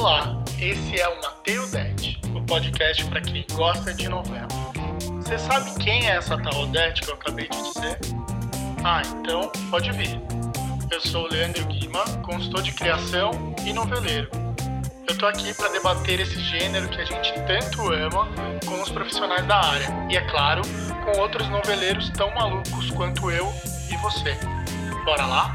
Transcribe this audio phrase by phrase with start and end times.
[0.00, 4.48] Olá, esse é o Mateu Det, o podcast para quem gosta de novela.
[5.16, 7.98] Você sabe quem é essa tal Odete que eu acabei de dizer?
[8.82, 10.18] Ah, então pode vir.
[10.90, 14.30] Eu sou o Leandro Guima, consultor de criação e noveleiro.
[15.06, 18.26] Eu tô aqui para debater esse gênero que a gente tanto ama
[18.64, 20.62] com os profissionais da área e, é claro,
[21.04, 23.52] com outros noveleiros tão malucos quanto eu
[23.92, 24.34] e você.
[25.04, 25.52] Bora lá?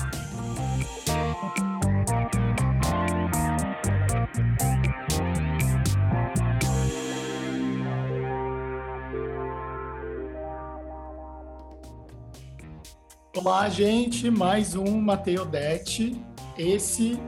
[13.35, 16.15] Olá, gente, mais um Matei Odete.
[16.57, 17.19] Esse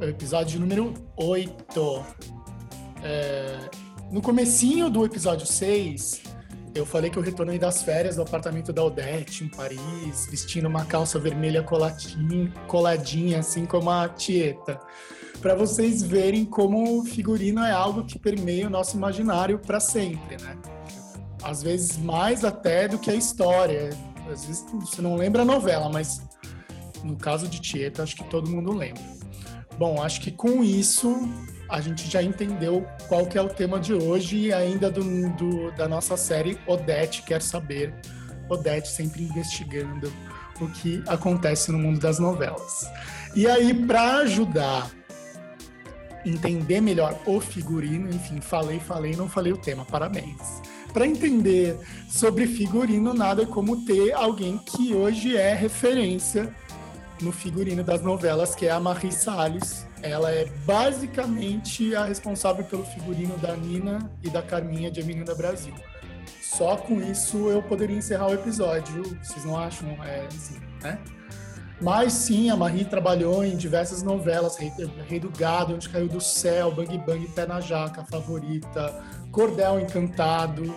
[0.00, 2.04] é o episódio número 8.
[3.02, 3.58] É...
[4.12, 6.22] No comecinho do episódio 6,
[6.72, 10.84] eu falei que eu retornei das férias do apartamento da Odete, em Paris, vestindo uma
[10.84, 14.78] calça vermelha coladinha, coladinha assim como a Tieta.
[15.42, 20.40] Para vocês verem como o figurino é algo que permeia o nosso imaginário para sempre,
[20.40, 20.56] né?
[21.42, 23.90] Às vezes mais até do que a história
[24.32, 26.20] às vezes você não lembra a novela, mas
[27.02, 29.02] no caso de Tieta, acho que todo mundo lembra.
[29.78, 31.14] Bom, acho que com isso
[31.68, 35.70] a gente já entendeu qual que é o tema de hoje e ainda do, do,
[35.72, 37.94] da nossa série Odete Quer Saber.
[38.48, 40.12] Odete sempre investigando
[40.60, 42.88] o que acontece no mundo das novelas.
[43.34, 44.90] E aí, para ajudar
[46.24, 50.62] entender melhor o figurino, enfim, falei, falei, não falei o tema, parabéns
[50.96, 56.50] para entender sobre figurino, nada como ter alguém que hoje é referência
[57.20, 59.86] no figurino das novelas, que é a Marie Salles.
[60.00, 65.74] Ela é basicamente a responsável pelo figurino da Nina e da Carminha de Avenida Brasil.
[66.40, 69.90] Só com isso eu poderia encerrar o episódio, vocês não acham?
[70.02, 70.98] É assim, né?
[71.80, 74.72] Mas sim, a Marie trabalhou em diversas novelas, Rei,
[75.06, 80.74] Rei do Gado, Onde Caiu do Céu, Bang Bang, Pé na Jaca, Favorita, Cordel Encantado,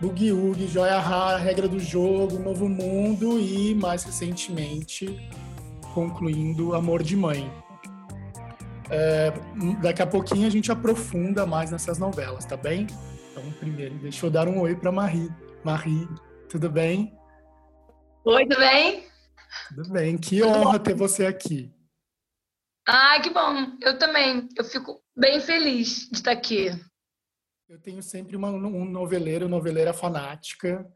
[0.00, 5.28] Boogie Woogie, Joia Rara, Regra do Jogo, Novo Mundo e, mais recentemente,
[5.92, 7.50] concluindo Amor de Mãe.
[8.90, 9.32] É,
[9.82, 12.86] daqui a pouquinho a gente aprofunda mais nessas novelas, tá bem?
[13.32, 15.30] Então, primeiro, deixa eu dar um oi para Marie.
[15.64, 16.06] Marie,
[16.48, 17.12] tudo bem?
[18.24, 19.13] Oi, tudo bem?
[19.68, 20.84] Tudo bem, que tudo honra bom.
[20.84, 21.72] ter você aqui.
[22.86, 23.76] Ai, que bom.
[23.80, 24.48] Eu também.
[24.56, 26.70] Eu fico bem feliz de estar aqui.
[27.68, 30.86] Eu tenho sempre uma, um noveleiro, noveleira fanática.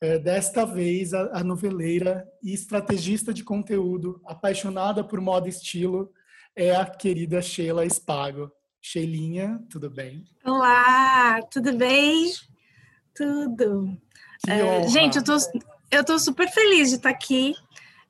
[0.00, 6.12] É, desta vez, a, a, noveleira e estrategista de conteúdo, apaixonada por moda e estilo,
[6.54, 8.52] é a querida Sheila Espago.
[8.80, 10.24] Sheilinha, tudo bem?
[10.44, 12.32] Olá, tudo bem?
[13.14, 13.96] Tudo.
[14.46, 15.36] É, gente, eu tô,
[15.90, 17.54] eu tô super feliz de estar aqui.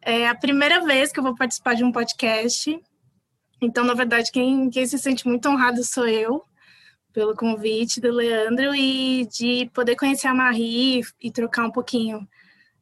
[0.06, 2.78] É a primeira vez que eu vou participar de um podcast.
[3.58, 6.44] Então, na verdade, quem, quem se sente muito honrado sou eu
[7.10, 12.28] pelo convite do Leandro e de poder conhecer a Marie e trocar um pouquinho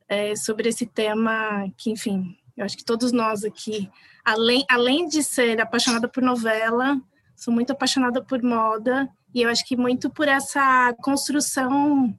[0.08, 3.88] é, sobre esse tema que, enfim, eu acho que todos nós aqui,
[4.24, 7.00] além, além de ser apaixonada por novela,
[7.36, 12.18] sou muito apaixonada por moda e eu acho que muito por essa construção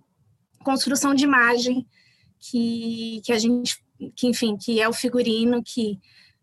[0.64, 1.86] construção de imagem
[2.40, 3.83] que, que a gente,
[4.16, 6.00] que enfim, que é o figurino, que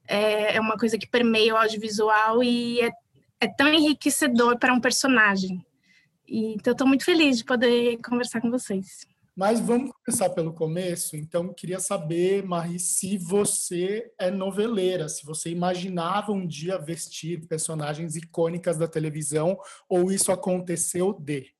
[0.06, 2.90] é, é uma coisa que permeia o audiovisual e é
[3.40, 5.64] é tão enriquecedor para um personagem.
[6.28, 9.00] E, então, estou muito feliz de poder conversar com vocês.
[9.34, 11.16] Mas vamos começar pelo começo.
[11.16, 18.16] Então, queria saber, Marie, se você é noveleira, se você imaginava um dia vestir personagens
[18.16, 21.50] icônicas da televisão ou isso aconteceu de?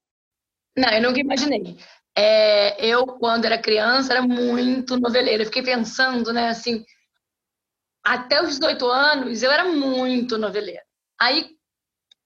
[0.77, 1.77] Não, eu nunca imaginei.
[2.17, 5.43] É, eu, quando era criança, era muito noveleira.
[5.43, 6.85] Eu fiquei pensando, né, assim,
[8.05, 10.83] até os 18 anos, eu era muito noveleira.
[11.21, 11.57] Aí,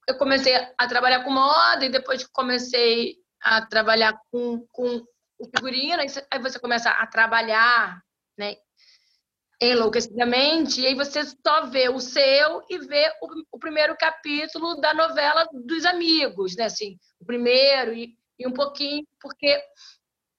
[0.07, 5.03] eu comecei a trabalhar com moda e depois comecei a trabalhar com, com
[5.37, 8.01] o figurino, aí você começa a trabalhar,
[8.37, 8.55] né,
[9.61, 14.93] enlouquecidamente, e aí você só vê o seu e vê o, o primeiro capítulo da
[14.93, 19.61] novela dos amigos, né, assim, o primeiro e, e um pouquinho, porque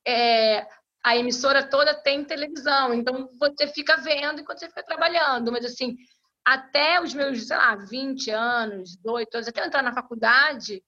[0.06, 0.66] é,
[1.04, 5.96] a emissora toda tem televisão, então você fica vendo enquanto você fica trabalhando, mas assim,
[6.44, 10.82] até os meus, sei lá, 20 anos, 18 anos, até eu entrar na faculdade,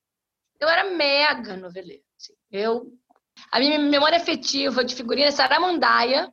[0.61, 2.03] eu era mega noveleira.
[2.17, 2.35] Assim.
[2.51, 2.93] Eu,
[3.51, 6.33] a minha memória afetiva de figurina é Saramandaia,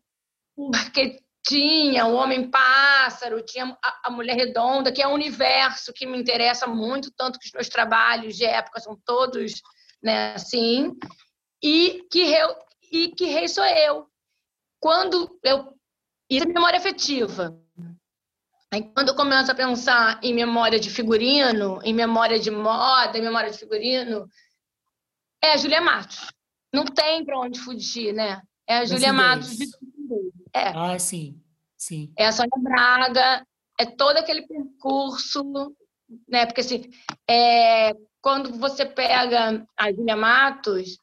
[0.55, 6.17] porque tinha o Homem-Pássaro, tinha a, a, Mulher Redonda, que é um universo que me
[6.17, 9.61] interessa muito, tanto que os meus trabalhos de época são todos
[10.05, 10.95] né, assim,
[11.63, 12.55] e que, eu,
[12.91, 14.07] e que rei sou eu.
[14.79, 15.73] Quando eu...
[16.29, 17.59] Isso é memória afetiva.
[18.71, 23.21] Aí, quando eu começo a pensar em memória de figurino, em memória de moda, em
[23.21, 24.27] memória de figurino,
[25.43, 26.31] é a Julia Matos.
[26.71, 28.41] Não tem para onde fugir, né?
[28.67, 29.65] É a Julia Matos de
[30.53, 30.69] é.
[30.69, 31.41] Ah, sim,
[31.77, 32.13] sim.
[32.17, 33.45] É a Sônia Braga,
[33.79, 35.43] é todo aquele percurso,
[36.27, 36.45] né?
[36.45, 36.89] Porque assim,
[37.27, 37.93] é,
[38.25, 40.97] quando você pega a Julia Matos,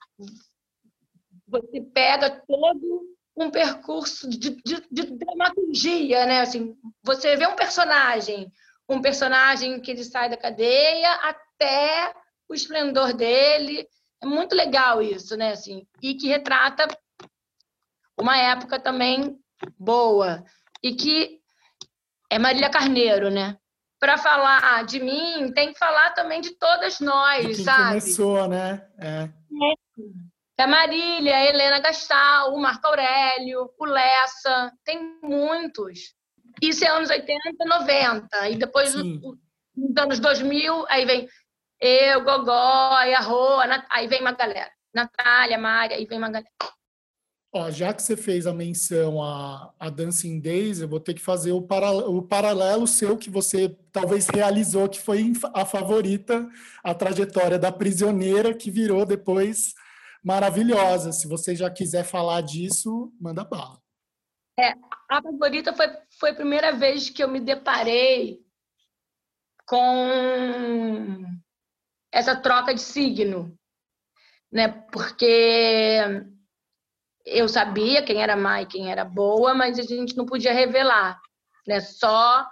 [1.46, 6.40] você pega todo um percurso de, de, de, dramaturgia, né?
[6.40, 8.52] Assim, você vê um personagem,
[8.88, 12.12] um personagem que ele sai da cadeia até
[12.48, 13.86] o esplendor dele.
[14.20, 15.52] É muito legal isso, né?
[15.52, 16.88] Assim, e que retrata
[18.18, 19.38] uma época também
[19.78, 20.44] boa
[20.82, 21.40] e que
[22.28, 23.56] é Marília Carneiro, né?
[24.02, 28.00] Para falar de mim, tem que falar também de todas nós, de quem sabe?
[28.00, 28.84] Começou, né?
[28.98, 29.28] É.
[29.28, 30.62] é.
[30.64, 36.16] A Marília, a Helena Gastal, o Marco Aurélio, o Lessa, tem muitos.
[36.60, 38.48] Isso é anos 80, 90.
[38.48, 41.28] E depois, nos anos 2000, aí vem
[41.80, 44.72] eu, Gogó, a Rô, aí vem uma galera.
[44.92, 46.50] Natália, Mária, aí vem uma galera.
[47.54, 51.20] Ó, já que você fez a menção a, a Dancing Days, eu vou ter que
[51.20, 56.48] fazer o, para, o paralelo seu que você talvez realizou, que foi a favorita,
[56.82, 59.74] a trajetória da prisioneira, que virou depois
[60.24, 61.12] maravilhosa.
[61.12, 63.78] Se você já quiser falar disso, manda bala.
[64.58, 64.72] É,
[65.10, 65.88] a favorita foi,
[66.18, 68.40] foi a primeira vez que eu me deparei
[69.66, 71.22] com
[72.10, 73.54] essa troca de signo,
[74.50, 74.68] né?
[74.90, 76.31] Porque
[77.24, 81.20] eu sabia quem era má e quem era boa, mas a gente não podia revelar,
[81.66, 81.80] né?
[81.80, 82.46] Só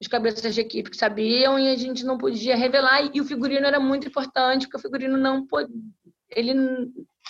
[0.00, 3.10] os cabeças de equipe que sabiam e a gente não podia revelar.
[3.14, 5.46] E o figurino era muito importante, porque o figurino não
[6.30, 6.54] ele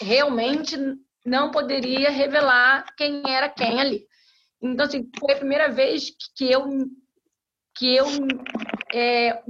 [0.00, 0.76] realmente
[1.24, 4.06] não poderia revelar quem era quem ali.
[4.60, 6.66] Então, assim, foi a primeira vez que eu
[7.74, 8.06] que eu
[8.92, 9.42] é,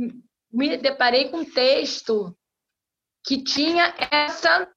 [0.51, 2.37] me deparei com um texto
[3.25, 4.69] que tinha essa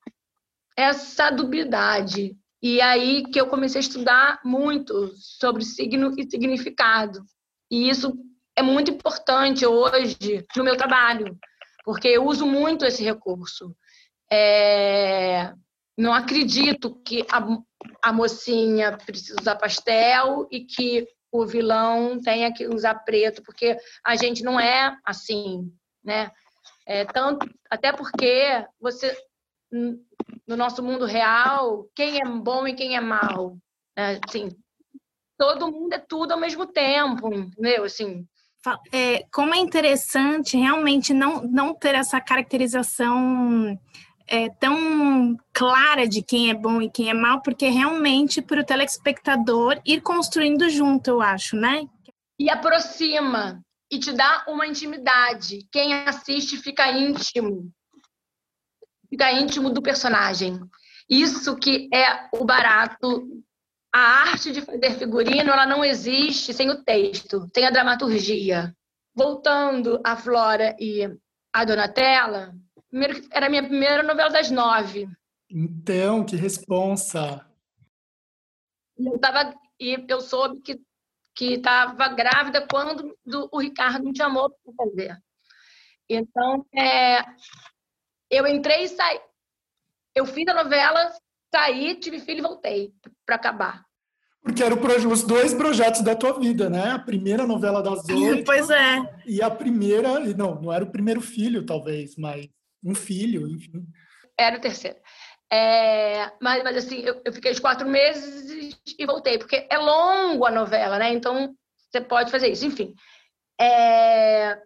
[0.75, 2.37] essa dubiedade.
[2.61, 7.23] E aí que eu comecei a estudar muito sobre signo e significado.
[7.69, 8.17] E isso
[8.55, 11.37] é muito importante hoje no meu trabalho,
[11.83, 13.75] porque eu uso muito esse recurso.
[14.31, 15.53] É...
[15.97, 17.45] Não acredito que a,
[18.03, 24.15] a mocinha precisa usar pastel e que o vilão tenha que usar preto, porque a
[24.15, 25.71] gente não é assim,
[26.03, 26.31] né?
[26.85, 29.15] É, tanto, até porque você
[30.47, 33.57] no nosso mundo real, quem é bom e quem é mal.
[33.97, 34.19] Né?
[34.27, 34.49] Assim,
[35.37, 37.83] todo mundo é tudo ao mesmo tempo, entendeu?
[37.83, 38.25] Assim,
[38.91, 43.77] é, como é interessante realmente não, não ter essa caracterização
[44.27, 48.65] é, tão clara de quem é bom e quem é mal, porque realmente para o
[48.65, 51.85] telespectador ir construindo junto, eu acho, né?
[52.39, 53.61] E aproxima
[53.91, 55.59] e te dá uma intimidade.
[55.71, 57.71] Quem assiste fica íntimo
[59.09, 60.59] fica íntimo do personagem.
[61.09, 63.27] Isso que é o barato.
[63.93, 68.75] A arte de fazer figurino, ela não existe sem o texto, sem a dramaturgia.
[69.15, 71.09] Voltando a Flora e
[71.53, 72.53] a Donatella,
[73.31, 75.07] era a minha primeira novela das nove.
[75.49, 77.45] Então, que responsa!
[78.97, 80.81] Eu tava, e eu soube que
[81.35, 85.17] que estava grávida quando do, o Ricardo me chamou para fazer.
[86.09, 87.21] Então, é,
[88.29, 89.19] eu entrei e saí.
[90.15, 91.11] Eu fiz a novela,
[91.53, 92.93] saí, tive filho e voltei
[93.25, 93.85] para acabar.
[94.41, 94.77] Porque eram
[95.11, 96.91] os dois projetos da tua vida, né?
[96.91, 98.45] A primeira novela das oito.
[98.45, 98.97] Pois é.
[99.25, 102.47] E a primeira, não, não era o primeiro filho, talvez, mas
[102.83, 103.85] um filho, enfim.
[104.37, 104.97] Era o terceiro.
[105.51, 110.45] É, mas, mas assim, eu, eu fiquei os quatro meses e voltei, porque é longo
[110.45, 111.11] a novela, né?
[111.11, 112.93] Então você pode fazer isso, enfim.
[113.59, 114.61] É,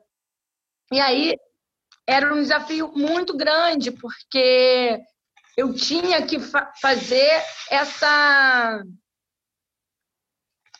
[0.92, 1.36] e aí
[2.10, 5.00] era um desafio muito grande, porque
[5.56, 8.84] eu tinha que fa fazer essa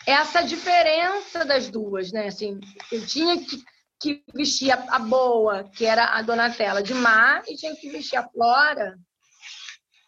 [0.08, 2.28] essa diferença das duas, né?
[2.28, 2.60] Assim,
[2.92, 3.64] eu tinha que,
[4.02, 8.18] que vestir a, a, boa, que era a Donatella de má, e tinha que vestir
[8.18, 8.98] a Flora,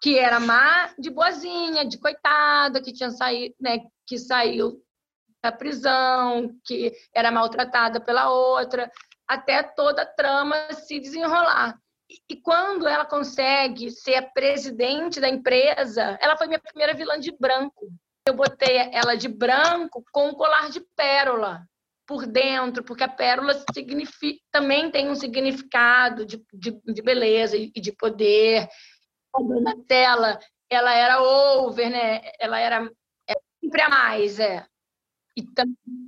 [0.01, 3.77] que era má, de boazinha, de coitada, que tinha saído, né?
[4.07, 4.81] Que saiu
[5.43, 8.91] da prisão, que era maltratada pela outra
[9.31, 11.79] até toda a trama se desenrolar.
[12.29, 17.31] E quando ela consegue ser a presidente da empresa, ela foi minha primeira vilã de
[17.39, 17.87] branco.
[18.27, 21.65] Eu botei ela de branco com um colar de pérola
[22.05, 23.53] por dentro, porque a pérola
[24.51, 28.67] também tem um significado de, de, de beleza e de poder.
[29.33, 32.21] A Donatella, ela era over, né?
[32.37, 32.91] Ela era
[33.29, 34.65] é, sempre a mais, é.
[35.37, 35.43] E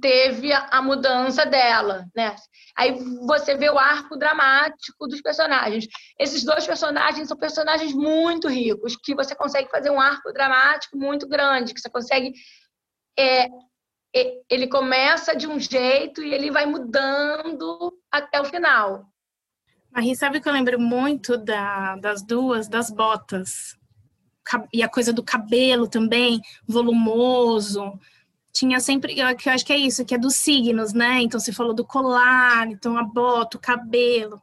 [0.02, 2.36] teve a mudança dela, né?
[2.76, 2.92] Aí
[3.26, 5.88] você vê o arco dramático dos personagens.
[6.20, 11.28] Esses dois personagens são personagens muito ricos, que você consegue fazer um arco dramático muito
[11.28, 12.34] grande, que você consegue
[13.18, 13.48] é,
[14.50, 19.06] ele começa de um jeito e ele vai mudando até o final.
[19.92, 23.78] Marie, sabe que eu lembro muito da, das duas, das botas.
[24.74, 27.98] E a coisa do cabelo também, volumoso
[28.54, 31.22] tinha sempre, eu, acho que é isso, que é dos signos, né?
[31.22, 34.40] Então você falou do colar, então a bota, o cabelo.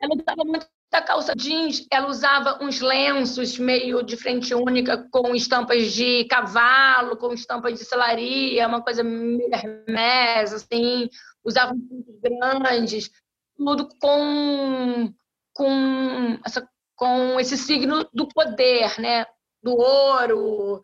[0.00, 5.92] Ela usava muita calça jeans, ela usava uns lenços meio de frente única com estampas
[5.92, 11.10] de cavalo, com estampas de selaria, uma coisa meio hermès, assim,
[11.44, 13.10] usava pontos grandes,
[13.56, 15.12] tudo com
[15.54, 16.66] com essa
[16.96, 19.26] com esse signo do poder, né?
[19.62, 20.80] Do ouro,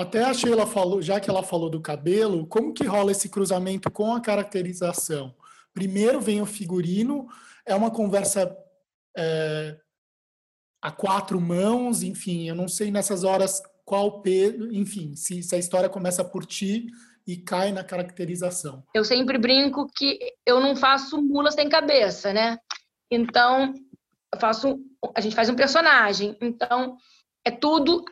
[0.00, 3.90] até a Sheila falou, já que ela falou do cabelo, como que rola esse cruzamento
[3.90, 5.34] com a caracterização?
[5.72, 7.28] Primeiro vem o figurino,
[7.64, 8.56] é uma conversa
[9.16, 9.76] é,
[10.82, 15.58] a quatro mãos, enfim, eu não sei nessas horas qual peso, enfim, se, se a
[15.58, 16.86] história começa por ti
[17.26, 18.82] e cai na caracterização.
[18.94, 22.58] Eu sempre brinco que eu não faço mula sem cabeça, né?
[23.10, 23.74] Então,
[24.32, 24.78] eu faço,
[25.14, 26.96] a gente faz um personagem, então
[27.44, 28.04] é tudo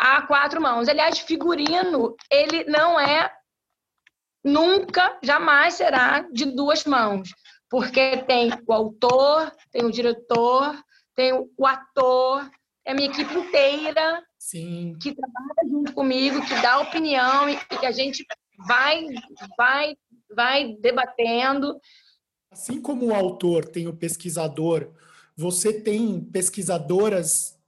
[0.00, 0.88] a quatro mãos.
[0.88, 3.30] Aliás, figurino, ele não é,
[4.42, 7.28] nunca, jamais será de duas mãos,
[7.68, 10.74] porque tem o autor, tem o diretor,
[11.14, 12.50] tem o ator,
[12.82, 14.96] é a minha equipe inteira Sim.
[15.02, 18.24] que trabalha junto comigo, que dá opinião e, que a gente
[18.66, 19.04] vai,
[19.58, 19.96] vai,
[20.34, 21.78] vai debatendo.
[22.50, 24.90] Assim como o autor tem o pesquisador,
[25.36, 27.59] você tem pesquisadoras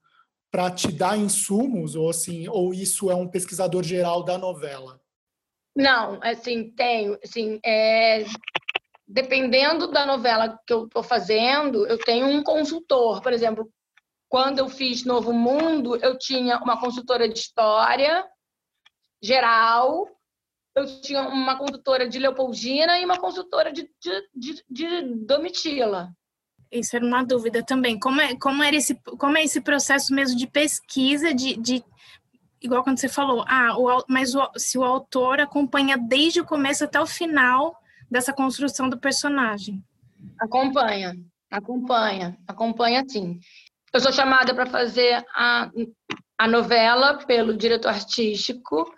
[0.52, 5.00] para te dar insumos ou assim, ou isso é um pesquisador geral da novela?
[5.74, 8.26] Não, assim, tenho, assim, é,
[9.08, 13.72] dependendo da novela que eu estou fazendo, eu tenho um consultor, por exemplo,
[14.28, 18.22] quando eu fiz Novo Mundo, eu tinha uma consultora de história
[19.22, 20.06] geral,
[20.74, 26.14] eu tinha uma consultora de Leopoldina e uma consultora de, de, de, de Domitila.
[26.72, 27.98] Isso era uma dúvida também.
[27.98, 31.84] Como é, como era esse, como é esse processo mesmo de pesquisa, de, de
[32.62, 36.84] igual quando você falou, ah, o, mas o, se o autor acompanha desde o começo
[36.84, 37.76] até o final
[38.10, 39.84] dessa construção do personagem?
[40.40, 41.14] Acompanha,
[41.50, 43.38] acompanha, acompanha sim.
[43.92, 45.70] Eu sou chamada para fazer a,
[46.38, 48.90] a novela pelo diretor artístico.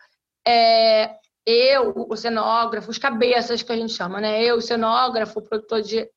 [0.46, 4.42] É, eu, o cenógrafo, os cabeças que a gente chama, né?
[4.42, 6.08] Eu, o cenógrafo, o produtor de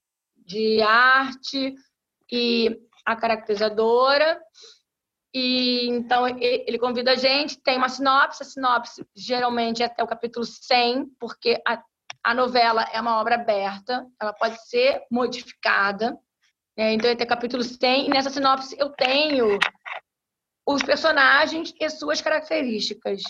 [0.47, 1.75] de arte
[2.31, 4.41] e a caracterizadora.
[5.33, 10.07] E então ele convida a gente, tem uma sinopse, a sinopse geralmente é até o
[10.07, 11.83] capítulo 100, porque a,
[12.23, 16.17] a novela é uma obra aberta, ela pode ser modificada.
[16.77, 16.93] Né?
[16.93, 19.59] Então, até capítulo 100, e nessa sinopse eu tenho
[20.65, 23.21] os personagens e suas características.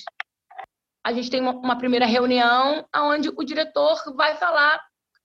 [1.03, 4.79] A gente tem uma, uma primeira reunião onde o diretor vai falar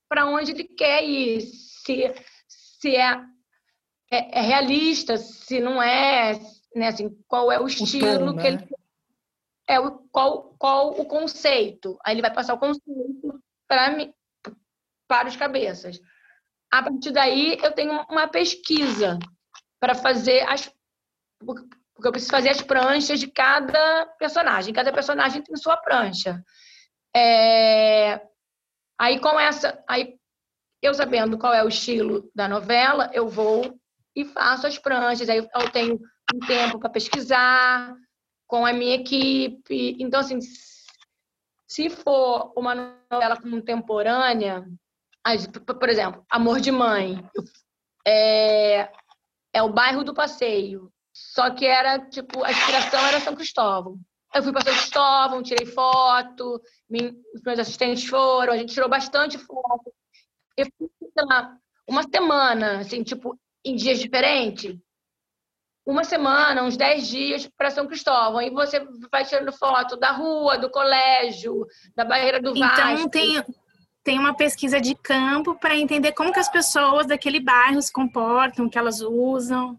[0.09, 1.43] para onde ele quer ir,
[1.85, 2.15] se,
[2.49, 3.21] se é,
[4.11, 6.39] é, é, realista, se não é,
[6.75, 8.49] né, assim, qual é o estilo o tom, que né?
[8.49, 8.69] ele
[9.69, 11.99] é o qual, qual o conceito.
[12.05, 13.97] Aí ele vai passar o conceito para
[15.09, 16.01] para os cabeças.
[16.71, 19.19] A partir daí eu tenho uma pesquisa
[19.79, 20.73] para fazer as
[21.95, 24.75] porque eu preciso fazer as pranchas de cada personagem.
[24.75, 26.43] Cada personagem tem sua prancha.
[27.15, 28.21] É...
[28.99, 30.19] Aí com essa, aí
[30.83, 33.79] eu sabendo qual é o estilo da novela, eu vou
[34.17, 35.29] e faço as pranchas.
[35.29, 36.01] Aí eu tenho
[36.35, 37.95] um tempo para pesquisar
[38.49, 39.97] com a minha equipe.
[40.01, 40.41] Então, assim,
[41.69, 44.67] se for uma novela contemporânea,
[45.65, 47.25] por exemplo, Amor de Mãe,
[48.05, 48.91] é,
[49.53, 50.93] é o bairro do passeio.
[51.15, 54.01] Só que era, tipo, a inspiração era São Cristóvão.
[54.35, 56.61] Eu fui para São Cristóvão, tirei foto,
[57.35, 59.93] os meus assistentes foram, a gente tirou bastante foto
[60.57, 61.57] eu fui, sei lá,
[61.89, 64.77] uma semana, assim, tipo, em dias diferentes.
[65.85, 68.39] Uma semana, uns 10 dias para São Cristóvão.
[68.39, 68.81] Aí você
[69.11, 71.67] vai tirando foto da rua, do colégio,
[71.97, 72.91] da barreira do então, Vasco.
[72.93, 73.45] Então, tem,
[74.05, 78.67] tem uma pesquisa de campo para entender como que as pessoas daquele bairro se comportam,
[78.67, 79.79] o que elas usam.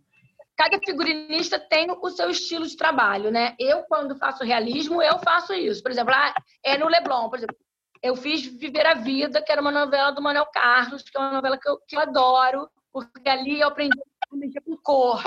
[0.58, 3.56] Cada figurinista tem o seu estilo de trabalho, né?
[3.58, 5.82] Eu, quando faço realismo, eu faço isso.
[5.82, 7.56] Por exemplo, lá é no Leblon, por exemplo
[8.04, 11.32] eu fiz Viver a Vida, que era uma novela do Manuel Carlos, que é uma
[11.32, 13.98] novela que eu, que eu adoro, porque ali eu aprendi
[14.30, 15.24] a mexer com cor.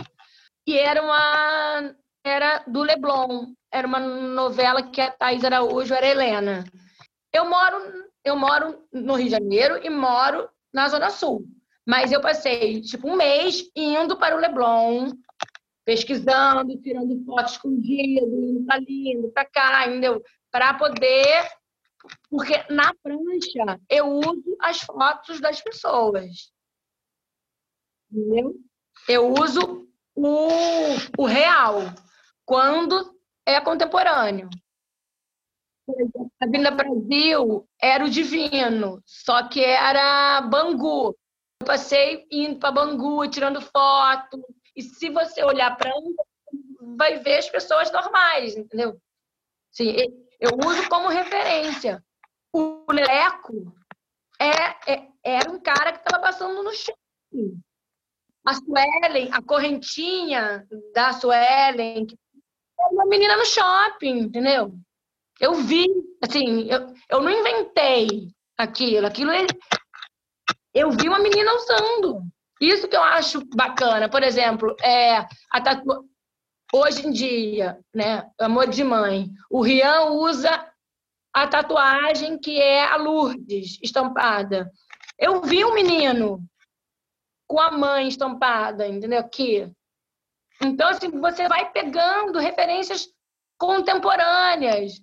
[0.67, 6.65] E era uma era do Leblon, era uma novela que a Thais Araújo era Helena.
[7.33, 7.77] Eu moro,
[8.25, 11.47] eu moro no Rio de Janeiro e moro na Zona Sul.
[11.87, 15.13] Mas eu passei, tipo, um mês indo para o Leblon,
[15.85, 19.85] pesquisando, tirando fotos escondidas, indo para ali, indo para cá?
[20.51, 21.49] Para poder.
[22.31, 26.53] Porque na prancha eu uso as fotos das pessoas.
[28.11, 28.55] Entendeu?
[29.09, 30.49] Eu uso o,
[31.19, 31.81] o real,
[32.45, 34.49] quando é contemporâneo.
[36.41, 41.17] A Avenida Brasil era o divino, só que era Bangu.
[41.61, 44.43] Eu passei indo para Bangu, tirando foto.
[44.75, 45.93] E se você olhar para
[46.97, 49.01] vai ver as pessoas normais, entendeu?
[49.71, 49.95] Sim,
[50.41, 52.03] eu uso como referência.
[52.53, 53.75] O Leco
[54.41, 56.95] é, é, era um cara que estava passando no chão.
[58.45, 62.07] A Suelen, a correntinha da Suelen,
[62.93, 64.73] uma menina no shopping, entendeu?
[65.41, 65.87] Eu vi,
[66.23, 69.47] assim, eu, eu não inventei aquilo, aquilo é,
[70.73, 72.23] eu vi uma menina usando.
[72.61, 74.09] Isso que eu acho bacana.
[74.09, 75.19] Por exemplo, é
[75.51, 76.09] a tatu...
[76.73, 80.71] hoje em dia, né, amor de mãe, o Rian usa
[81.33, 84.71] a tatuagem que é a Lourdes estampada.
[85.19, 86.43] Eu vi um menino
[87.47, 89.21] com a mãe estampada, entendeu?
[89.21, 89.71] Aqui.
[90.63, 93.09] Então, assim, você vai pegando referências
[93.59, 95.01] contemporâneas,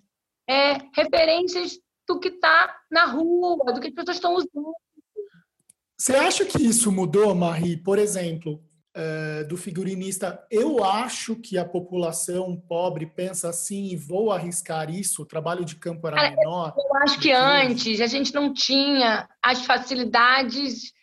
[0.48, 4.74] é, referências do que está na rua, do que as pessoas estão usando.
[5.98, 7.78] Você acha que isso mudou, Marie?
[7.78, 8.62] Por exemplo,
[8.96, 15.24] é, do figurinista, eu acho que a população pobre pensa assim e vou arriscar isso,
[15.24, 16.76] o trabalho de campo era menor.
[16.78, 20.94] Eu acho que antes a gente não tinha as facilidades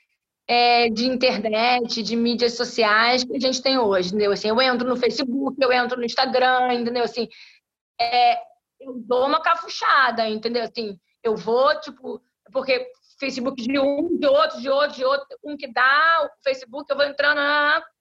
[0.47, 4.33] é, de internet, de mídias sociais que a gente tem hoje, entendeu?
[4.33, 7.05] Assim, eu entro no Facebook, eu entro no Instagram, entendeu?
[7.05, 7.29] Assim,
[8.01, 8.37] é,
[8.81, 10.63] eu dou uma cafuchada, entendeu?
[10.63, 12.21] Assim, eu vou, tipo,
[12.53, 12.87] porque
[13.21, 16.97] Facebook de um, de outro, de outro, de outro, um que dá, o Facebook eu
[16.97, 17.41] vou entrando,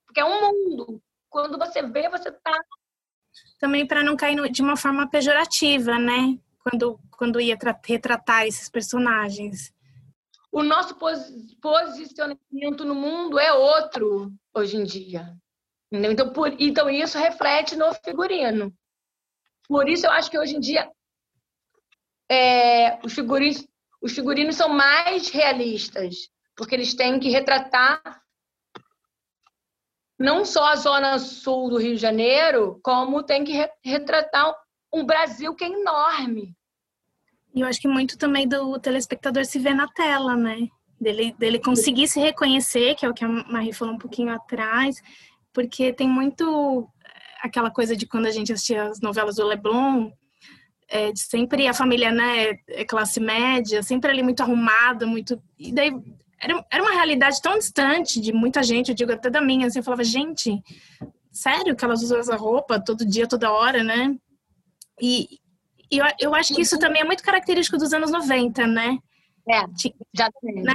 [0.05, 1.01] porque é um mundo.
[1.29, 2.57] Quando você vê, você tá.
[3.59, 6.39] Também para não cair de uma forma pejorativa, né?
[6.63, 9.71] Quando, quando ia retratar esses personagens
[10.51, 10.95] o nosso
[11.61, 15.35] posicionamento no mundo é outro hoje em dia.
[15.91, 18.73] Então, por, então, isso reflete no figurino.
[19.67, 20.91] Por isso, eu acho que hoje em dia
[22.29, 23.67] é, os, figurinos,
[24.01, 28.01] os figurinos são mais realistas, porque eles têm que retratar
[30.17, 34.53] não só a zona sul do Rio de Janeiro, como tem que retratar
[34.93, 36.53] um Brasil que é enorme.
[37.55, 40.67] E eu acho que muito também do telespectador se vê na tela, né?
[40.99, 45.01] Dele, dele conseguir se reconhecer, que é o que a Marie falou um pouquinho atrás,
[45.53, 46.85] porque tem muito
[47.41, 50.11] aquela coisa de quando a gente assistia as novelas do Leblon,
[50.89, 55.41] é, de sempre a família, né, é classe média, sempre ali muito arrumada, muito.
[55.57, 55.91] E daí
[56.41, 59.79] era, era uma realidade tão distante de muita gente, eu digo até da minha, assim,
[59.79, 60.61] eu falava, gente,
[61.31, 64.15] sério que elas usam essa roupa todo dia, toda hora, né?
[64.99, 65.39] E,
[65.91, 68.97] e eu, eu acho que isso também é muito característico dos anos 90, né?
[69.47, 69.63] É,
[70.13, 70.63] exatamente.
[70.63, 70.73] Né?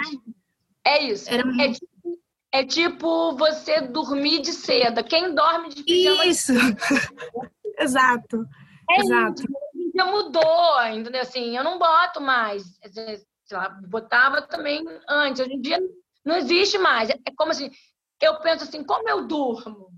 [0.87, 1.31] É isso.
[1.33, 1.43] Era...
[1.63, 2.19] É, tipo,
[2.53, 5.03] é tipo você dormir de seda.
[5.03, 6.27] Quem dorme de pijama...
[6.27, 6.53] Isso!
[7.79, 8.45] Exato.
[8.91, 9.43] É Exato.
[9.43, 9.74] Isso.
[9.95, 11.23] Já mudou, entendeu?
[11.23, 12.65] Assim, eu não boto mais.
[12.93, 15.41] Sei lá, botava também antes.
[15.41, 15.79] Hoje em dia
[16.25, 17.11] não existe mais.
[17.11, 17.71] É como assim,
[18.21, 19.91] eu penso assim, como eu durmo?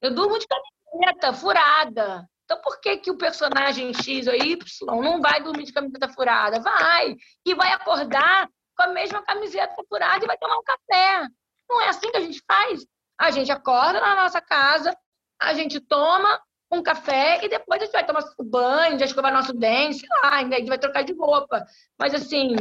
[0.00, 2.28] Eu durmo de camiseta furada.
[2.44, 4.58] Então, por que, que o personagem X ou Y
[5.02, 6.60] não vai dormir de camiseta furada?
[6.60, 7.16] Vai!
[7.46, 11.26] E vai acordar com a mesma camiseta furada e vai tomar um café.
[11.68, 12.86] Não é assim que a gente faz.
[13.18, 14.94] A gente acorda na nossa casa,
[15.40, 16.40] a gente toma
[16.74, 20.36] um café e depois a gente vai tomar banho, já escovar nosso dente, sei lá,
[20.36, 21.64] ainda a gente vai trocar de roupa.
[21.98, 22.56] Mas assim.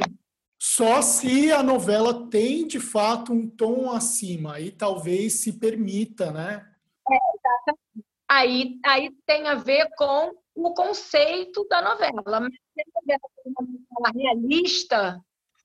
[0.59, 6.65] Só se a novela tem de fato um tom acima, aí talvez se permita, né?
[7.09, 7.83] É, exatamente
[8.33, 12.23] aí, aí tem a ver com o conceito da novela.
[12.25, 12.53] Mas
[13.45, 15.21] uma novela realista,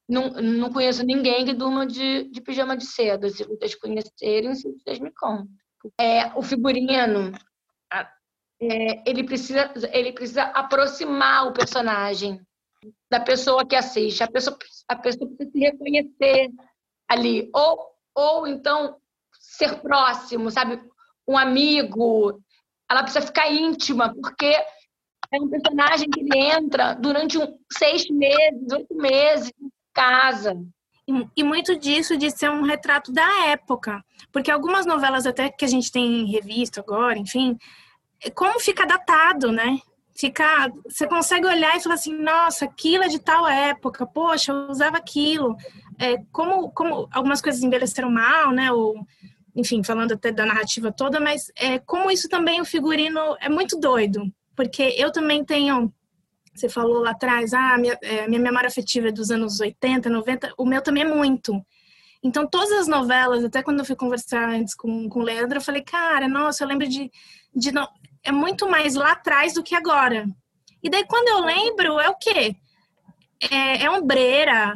[0.09, 3.29] não, não conheço ninguém que durma de, de pijama de seda.
[3.29, 5.49] Se vocês conhecerem, se vocês me contam.
[5.99, 7.33] É, o figurino,
[8.61, 12.41] é, ele, precisa, ele precisa aproximar o personagem
[13.11, 14.23] da pessoa que assiste.
[14.23, 14.57] A pessoa,
[14.89, 16.51] a pessoa precisa se reconhecer
[17.09, 17.49] ali.
[17.55, 17.79] Ou,
[18.15, 18.97] ou então
[19.39, 20.81] ser próximo, sabe?
[21.27, 22.41] Um amigo,
[22.91, 24.55] ela precisa ficar íntima, porque
[25.31, 30.57] é um personagem que ele entra durante um, seis meses, oito meses em casa.
[31.35, 35.69] E, muito disso de ser um retrato da época, porque algumas novelas até que a
[35.69, 37.57] gente tem revisto agora, enfim,
[38.35, 39.79] como fica datado, né?
[40.19, 40.71] ficar.
[40.89, 44.97] Você consegue olhar e falar assim, nossa, aquilo é de tal época, poxa, eu usava
[44.97, 45.57] aquilo.
[45.99, 48.73] É, como, como algumas coisas envelheceram mal, né?
[48.73, 49.07] Ou,
[49.55, 53.79] enfim, falando até da narrativa toda, mas é, como isso também, o figurino é muito
[53.79, 54.23] doido,
[54.57, 55.93] porque eu também tenho.
[56.55, 60.55] Você falou lá atrás, ah, minha, é, minha memória afetiva é dos anos 80, 90,
[60.59, 61.65] o meu também é muito.
[62.21, 65.63] Então, todas as novelas, até quando eu fui conversar antes com, com o Leandro, eu
[65.63, 67.09] falei, cara, nossa, eu lembro de,
[67.55, 67.71] de
[68.29, 70.29] é muito mais lá atrás do que agora.
[70.83, 72.55] E daí, quando eu lembro, é o quê?
[73.51, 74.75] É, é ombreira,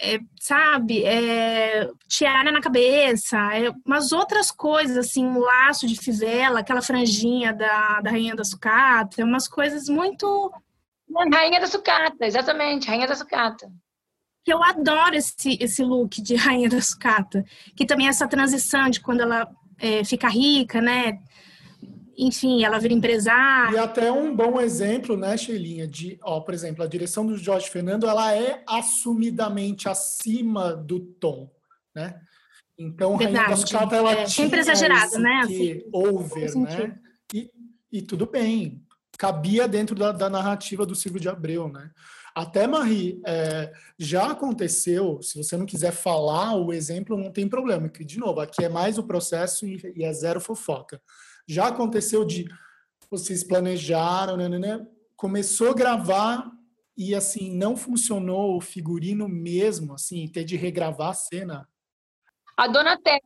[0.00, 1.04] é, sabe?
[1.04, 7.52] É, tiara na cabeça, é umas outras coisas, assim, um laço de fivela, aquela franjinha
[7.52, 10.50] da, da Rainha da Sucata, umas coisas muito...
[11.32, 13.70] Rainha da Sucata, exatamente, Rainha da Sucata.
[14.46, 17.44] Eu adoro esse, esse look de Rainha da Sucata,
[17.76, 21.18] que também é essa transição de quando ela é, fica rica, né?
[22.18, 23.76] Enfim, ela vira empresária.
[23.76, 27.68] E até um bom exemplo, né, Sheilinha, de, ó, por exemplo, a direção do Jorge
[27.68, 31.50] Fernando, ela é assumidamente acima do tom,
[31.94, 32.20] né?
[32.78, 33.36] Então, Verdade.
[33.36, 35.40] Rainha da Sucata, ela é, tinha sempre exagerado, né?
[35.44, 36.98] Assim, over, né?
[37.32, 37.50] E,
[37.90, 38.82] e tudo bem,
[39.18, 41.90] cabia dentro da, da, narrativa do Silvio de Abreu, né?
[42.34, 47.88] Até, Marie, é, já aconteceu, se você não quiser falar o exemplo, não tem problema,
[47.88, 51.00] que, de novo, aqui é mais o processo e, e é zero fofoca.
[51.46, 52.46] Já aconteceu de
[53.10, 56.50] vocês planejaram, né, né, né, começou a gravar
[56.96, 61.68] e assim não funcionou o figurino mesmo, assim, ter de regravar a cena.
[62.56, 63.20] A Donatella,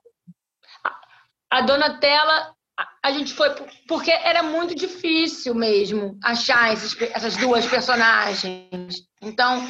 [1.50, 2.54] a Donatella,
[3.02, 3.48] a gente foi
[3.86, 9.02] porque era muito difícil mesmo achar esses, essas duas personagens.
[9.22, 9.62] Então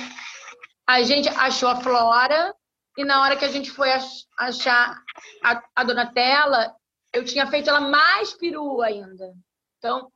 [0.86, 2.54] a gente achou a Flora
[2.96, 3.90] e na hora que a gente foi
[4.38, 5.02] achar
[5.44, 6.74] a, a Donatella,
[7.12, 9.35] eu tinha feito ela mais perua ainda.
[9.79, 10.11] Então,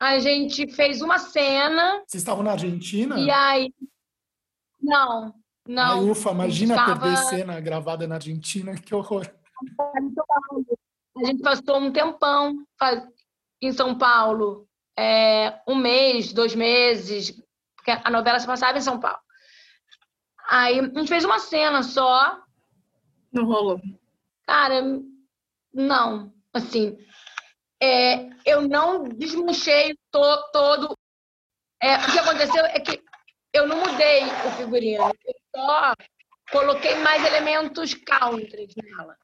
[0.00, 2.02] a gente fez uma cena.
[2.06, 3.18] Vocês estavam na Argentina?
[3.18, 3.72] E aí.
[4.80, 5.34] Não,
[5.66, 6.00] não.
[6.00, 7.00] Ai, ufa, imagina estava...
[7.00, 9.26] perder cena gravada na Argentina, que horror.
[11.16, 12.64] A gente passou um tempão
[13.60, 17.32] em São Paulo, é, um mês, dois meses,
[17.76, 19.18] porque a novela se passava em São Paulo.
[20.48, 22.40] Aí a gente fez uma cena só.
[23.32, 23.80] Não rolou.
[24.46, 24.80] Cara,
[25.78, 26.98] não, assim,
[27.80, 30.98] é, eu não desmanchei to, todo.
[31.80, 33.00] É, o que aconteceu é que
[33.52, 35.94] eu não mudei o figurino, eu só
[36.50, 39.16] coloquei mais elementos country nela.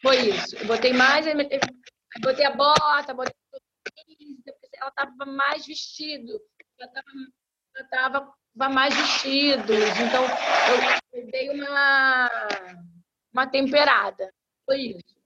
[0.00, 0.56] Foi isso.
[0.56, 1.34] Eu botei mais, eu
[2.22, 3.34] botei a bota, botei
[4.74, 6.40] ela estava mais vestido,
[6.78, 6.90] ela
[7.82, 10.24] estava mais vestido, então
[11.12, 12.30] eu, eu dei uma
[13.32, 14.32] uma temperada.
[14.70, 15.20] Foi isso.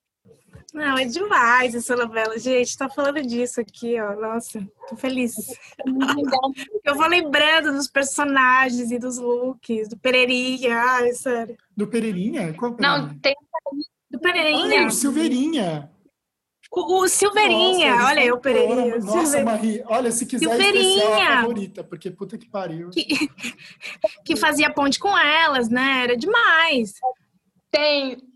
[0.73, 2.79] Não, é demais essa novela, gente.
[2.79, 4.17] Tá falando disso aqui, ó.
[4.17, 5.35] Nossa, tô feliz.
[6.83, 10.79] Eu vou lembrando dos personagens e dos looks, do Pereirinha.
[10.79, 11.57] Ai, sério.
[11.77, 12.55] Do Pereirinha?
[12.55, 13.07] Qual Pereirinha?
[13.07, 13.37] Não, tem
[14.11, 14.81] do Pereirinha.
[14.81, 15.91] Ai, o Silveirinha.
[16.73, 18.99] O, o Silveirinha, Nossa, olha eu, Pereirinha.
[18.99, 21.05] Nossa, Marie, olha, se quiser Silveirinha.
[21.05, 22.89] especial favorita, porque puta que pariu.
[22.89, 23.05] Que,
[24.25, 26.05] que fazia ponte com elas, né?
[26.05, 26.95] Era demais.
[27.71, 28.34] Tem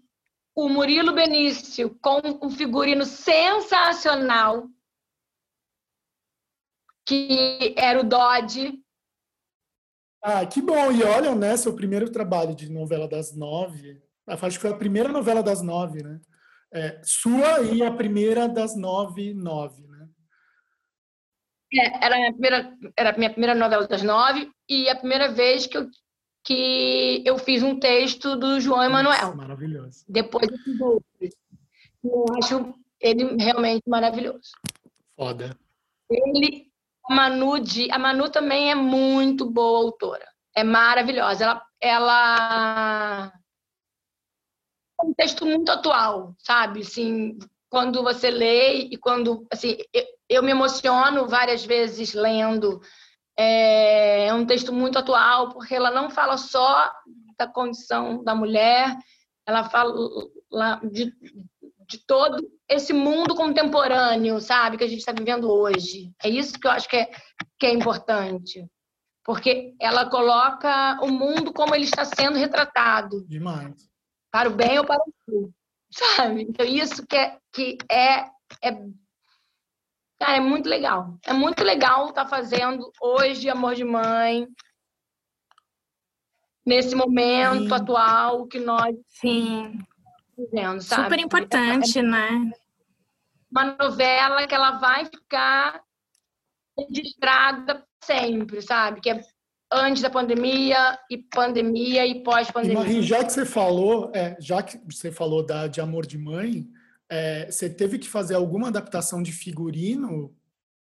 [0.59, 4.67] o Murilo Benício com um figurino sensacional,
[7.07, 8.83] que era o Dodge.
[10.21, 10.91] Ah, que bom!
[10.91, 15.09] E olha, né, seu primeiro trabalho de novela das nove, acho que foi a primeira
[15.09, 16.21] novela das nove, né?
[16.75, 20.09] É, sua e a primeira das nove, nove, né?
[21.73, 25.31] É, era, a minha primeira, era a minha primeira novela das nove e a primeira
[25.31, 25.89] vez que eu
[26.49, 29.37] que eu fiz um texto do João Emanuel.
[29.37, 30.03] Maravilhoso.
[30.09, 31.05] Depois eu fiz outro.
[32.03, 34.53] Eu acho ele realmente maravilhoso.
[35.15, 35.55] Foda.
[36.11, 36.73] Ele,
[37.05, 40.27] a Manu, de, a Manu também é muito boa autora.
[40.57, 41.45] É maravilhosa.
[41.45, 43.33] Ela, ela
[44.99, 46.81] é um texto muito atual, sabe?
[46.81, 52.81] Assim, quando você lê e quando, assim, eu, eu me emociono várias vezes lendo
[53.39, 56.91] é, um texto muito atual, porque ela não fala só
[57.39, 58.97] da condição da mulher,
[59.47, 59.93] ela fala
[60.91, 61.15] de,
[61.89, 62.37] de todo
[62.69, 66.13] esse mundo contemporâneo, sabe, que a gente está vivendo hoje.
[66.23, 67.11] É isso que eu acho que é,
[67.59, 68.67] que é importante.
[69.25, 73.25] Porque ela coloca o mundo como ele está sendo retratado.
[73.27, 73.89] Demais.
[74.33, 75.51] Para o bem ou para o mal,
[75.93, 76.43] sabe?
[76.43, 78.25] Então, isso que é, que é,
[78.63, 78.85] é
[80.19, 81.17] Cara, é muito legal.
[81.25, 84.49] É muito legal estar tá fazendo hoje Amor de Mãe,
[86.67, 87.75] nesse momento Sim.
[87.75, 89.79] atual que nós Sim.
[90.37, 91.05] vivendo, sabe?
[91.05, 92.51] Super importante, é, né?
[93.51, 95.81] Uma novela que ela vai ficar
[96.91, 99.01] de estrada sempre, sabe?
[99.01, 99.21] Que é
[99.73, 103.03] antes da pandemia e pandemia e pós-pandemia.
[103.03, 106.67] Já que você falou, é, já que você falou da de Amor de Mãe,
[107.11, 110.35] é, você teve que fazer alguma adaptação de figurino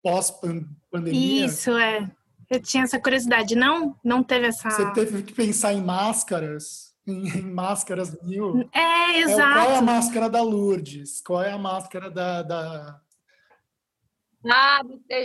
[0.01, 1.45] pós-pandemia?
[1.45, 2.09] Isso, é.
[2.49, 3.55] Eu tinha essa curiosidade.
[3.55, 4.69] Não, não teve essa.
[4.69, 8.69] Você teve que pensar em máscaras, em, em máscaras mil.
[8.73, 9.59] É, exato.
[9.59, 11.21] É, qual é a máscara da Lourdes?
[11.21, 13.01] Qual é a máscara da, da
[14.51, 14.81] ah,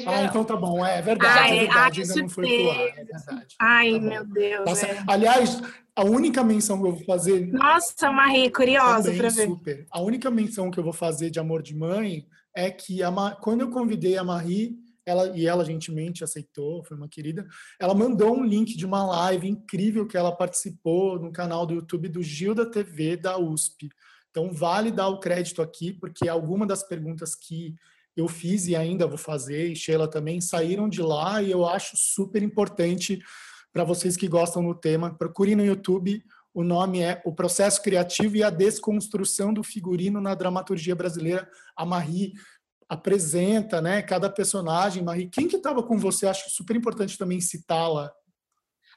[0.07, 0.85] ah, então tá bom.
[0.85, 2.01] É verdade, ai, é verdade.
[2.01, 2.81] Ai, ainda não foi pro ar.
[2.81, 3.57] É verdade.
[3.61, 4.83] Ai, tá meu Deus.
[4.83, 5.05] É.
[5.07, 5.63] Aliás,
[6.01, 7.47] a única menção que eu vou fazer.
[7.53, 9.47] Nossa, Marie, curiosa para ver.
[9.47, 9.87] Super.
[9.91, 13.61] A única menção que eu vou fazer de amor de mãe é que a, quando
[13.61, 17.47] eu convidei a Marie, ela, e ela gentilmente aceitou, foi uma querida,
[17.79, 22.09] ela mandou um link de uma live incrível que ela participou no canal do YouTube
[22.09, 23.91] do Gilda TV da USP.
[24.31, 27.75] Então, vale dar o crédito aqui, porque alguma das perguntas que
[28.17, 31.95] eu fiz e ainda vou fazer, e Sheila também, saíram de lá e eu acho
[31.97, 33.21] super importante
[33.73, 35.15] para vocês que gostam do tema.
[35.17, 40.35] Procurem no YouTube, o nome é O Processo Criativo e a Desconstrução do Figurino na
[40.35, 41.49] Dramaturgia Brasileira.
[41.77, 42.33] A Marie
[42.89, 45.03] apresenta né, cada personagem.
[45.03, 46.27] Marie, quem que estava com você?
[46.27, 48.13] Acho super importante também citá-la.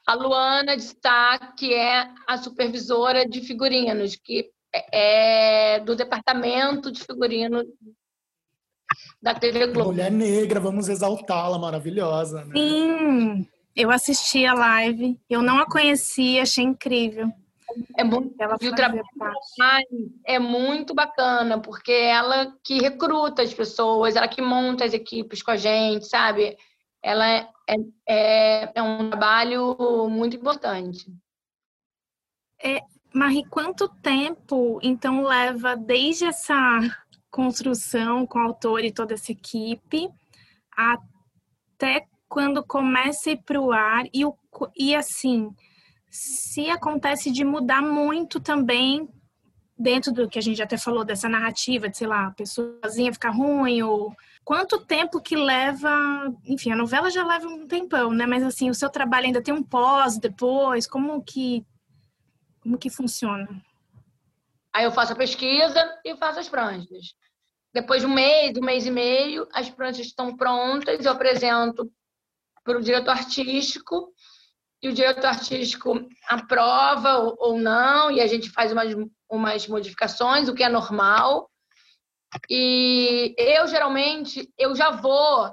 [0.04, 4.50] A Luana de Sá, que é a supervisora de figurinos, que
[4.92, 7.64] é do departamento de figurino
[9.22, 9.92] da TV Globo.
[9.92, 12.44] Mulher negra, vamos exaltá-la, maravilhosa.
[12.44, 12.52] Né?
[12.54, 17.30] Sim, eu assisti a live, eu não a conhecia, achei incrível.
[17.96, 19.02] É muito, ela e o trabalho
[20.24, 25.50] é muito bacana, porque ela que recruta as pessoas, ela que monta as equipes com
[25.50, 26.56] a gente, sabe?
[27.02, 27.48] Ela é,
[28.08, 29.76] é, é um trabalho
[30.08, 31.12] muito importante.
[32.62, 32.80] É,
[33.12, 36.80] Marie, quanto tempo então leva desde essa
[37.30, 40.08] construção com o autor e toda essa equipe,
[40.76, 44.36] até quando começa a ir para o ar e, o,
[44.76, 45.54] e assim,
[46.10, 49.08] se acontece de mudar muito também
[49.78, 52.76] dentro do que a gente até falou dessa narrativa de, sei lá, a pessoa
[53.12, 54.12] ficar ruim ou
[54.44, 55.88] quanto tempo que leva,
[56.44, 58.26] enfim, a novela já leva um tempão, né?
[58.26, 61.64] Mas assim, o seu trabalho ainda tem um pós depois, como que
[62.58, 63.48] como que funciona?
[64.72, 67.14] Aí eu faço a pesquisa e faço as pranchas.
[67.72, 71.88] Depois de um mês, um mês e meio, as pranchas estão prontas, eu apresento
[72.64, 74.12] para o diretor artístico,
[74.82, 78.94] e o diretor artístico aprova ou, não, e a gente faz umas,
[79.30, 81.50] umas modificações, o que é normal.
[82.50, 85.50] E eu, geralmente, eu já vou,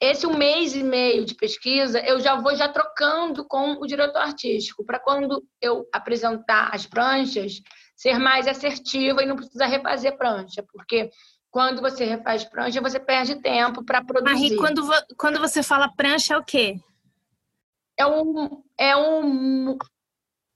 [0.00, 4.20] esse um mês e meio de pesquisa, eu já vou já trocando com o diretor
[4.20, 7.60] artístico, para quando eu apresentar as pranchas,
[7.96, 11.10] ser mais assertiva e não precisar refazer prancha, porque
[11.54, 14.34] quando você refaz prancha, você perde tempo para produzir.
[14.34, 14.82] Marie, quando,
[15.16, 16.80] quando você fala prancha, é o quê?
[17.96, 18.60] É um.
[18.76, 19.78] É um.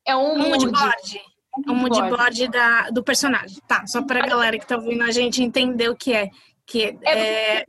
[0.05, 1.21] É um, um mood board.
[1.69, 3.63] Um mood board da, do personagem.
[3.69, 6.31] Tá, só para a galera que está ouvindo a gente entender o que é.
[6.67, 7.65] Que é, é...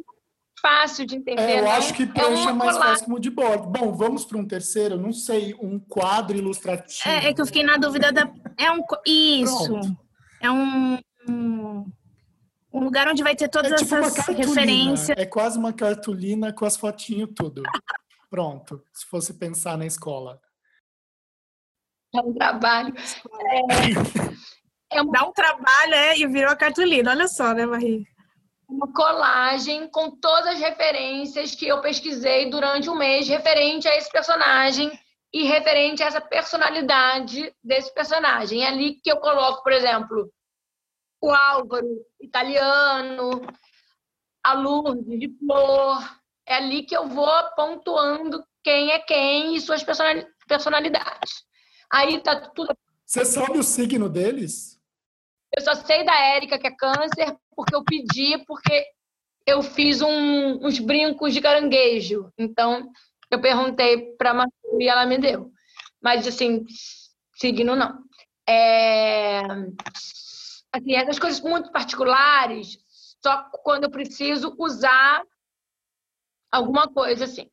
[0.60, 1.40] fácil de entender.
[1.40, 1.72] É, eu né?
[1.74, 3.68] acho que prancha é, é mais fácil que mood board.
[3.80, 7.08] Bom, vamos para um terceiro, não sei, um quadro ilustrativo.
[7.08, 8.28] É, é, que eu fiquei na dúvida da.
[8.58, 8.82] É um.
[9.06, 9.68] Isso.
[9.68, 9.98] Pronto.
[10.42, 10.98] É um,
[11.30, 11.86] um
[12.72, 15.18] um lugar onde vai ter todas é tipo essas referências.
[15.18, 17.64] É quase uma cartolina com as fotinhas tudo.
[18.30, 20.40] Pronto, se fosse pensar na escola.
[22.14, 22.94] É um trabalho.
[23.42, 25.12] É, é uma...
[25.12, 27.12] Dá um trabalho, é, e virou a cartolina.
[27.12, 28.06] Olha só, né, Marie?
[28.68, 34.12] Uma colagem com todas as referências que eu pesquisei durante um mês referente a esse
[34.12, 34.92] personagem
[35.34, 38.64] e referente a essa personalidade desse personagem.
[38.64, 40.32] É ali que eu coloco, por exemplo,
[41.22, 43.42] o Álvaro, italiano,
[44.44, 46.20] a Lourdes de Flor.
[46.46, 49.84] É ali que eu vou pontuando quem é quem e suas
[50.48, 51.44] personalidades.
[51.92, 52.76] Aí tá tudo.
[53.06, 54.80] Você sabe o signo deles?
[55.56, 58.86] Eu só sei da Érica, que é câncer, porque eu pedi, porque
[59.46, 62.32] eu fiz um, uns brincos de caranguejo.
[62.38, 62.92] Então,
[63.32, 64.48] eu perguntei para a
[64.80, 65.52] e ela me deu.
[66.02, 66.66] Mas, assim,
[67.36, 68.00] signo não.
[68.48, 69.42] É
[70.72, 72.78] assim, essas coisas muito particulares,
[73.24, 75.24] só quando eu preciso usar
[76.52, 77.50] alguma coisa assim.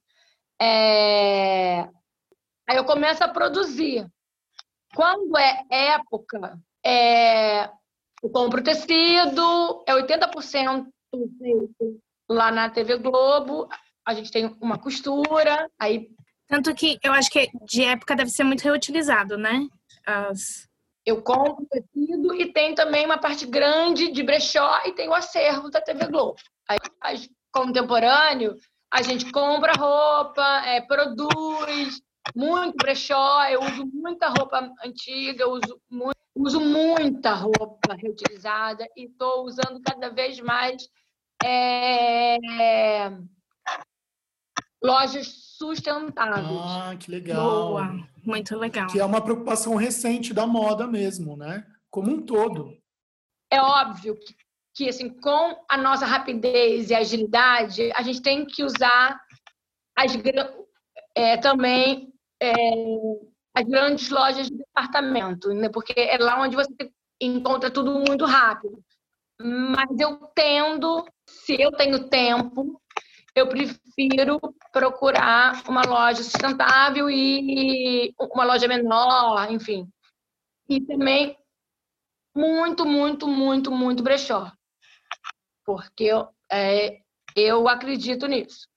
[0.60, 1.80] É...
[2.68, 4.06] Aí eu começo a produzir.
[4.94, 7.64] Quando é época, é...
[8.22, 10.86] eu compro tecido, é 80%
[12.28, 13.68] lá na TV Globo,
[14.04, 16.08] a gente tem uma costura, aí...
[16.48, 19.66] Tanto que eu acho que de época deve ser muito reutilizado, né?
[20.06, 20.65] As,
[21.06, 25.70] eu compro tecido e tem também uma parte grande de brechó e tem o acervo
[25.70, 26.36] da TV Globo.
[27.00, 28.56] Aí, contemporâneo,
[28.92, 32.02] a gente compra roupa, é, produz
[32.34, 39.44] muito brechó, eu uso muita roupa antiga, uso, muito, uso muita roupa reutilizada e estou
[39.44, 40.88] usando cada vez mais
[41.44, 42.36] é,
[44.82, 46.46] lojas sustentáveis.
[46.46, 47.68] Ah, que legal.
[47.68, 48.88] Boa, muito legal.
[48.88, 51.66] Que é uma preocupação recente da moda mesmo, né?
[51.90, 52.76] Como um todo.
[53.50, 54.34] É óbvio que,
[54.74, 59.20] que assim, com a nossa rapidez e agilidade, a gente tem que usar
[59.96, 60.12] as,
[61.14, 62.52] é, também é,
[63.54, 65.68] as grandes lojas de departamento, né?
[65.70, 66.90] porque é lá onde você
[67.20, 68.82] encontra tudo muito rápido.
[69.40, 72.80] Mas eu tendo, se eu tenho tempo,
[73.34, 74.40] eu prefiro
[74.76, 79.88] procurar uma loja sustentável e uma loja menor, enfim.
[80.68, 81.34] E também
[82.34, 84.52] muito, muito, muito, muito brechó.
[85.64, 86.98] Porque eu, é,
[87.34, 88.68] eu acredito nisso.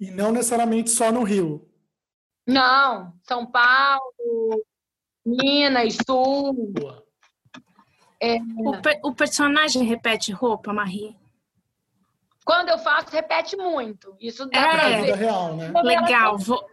[0.00, 1.70] E não necessariamente só no Rio.
[2.46, 4.64] Não, São Paulo,
[5.26, 6.72] Minas, Sul.
[8.18, 8.36] É...
[8.56, 11.14] O, per o personagem repete roupa, Marie?
[12.44, 14.14] Quando eu faço, repete muito.
[14.20, 15.00] Isso dá é, pra ver.
[15.02, 15.72] Vida real, né?
[15.82, 16.36] Legal.
[16.36, 16.64] Vou,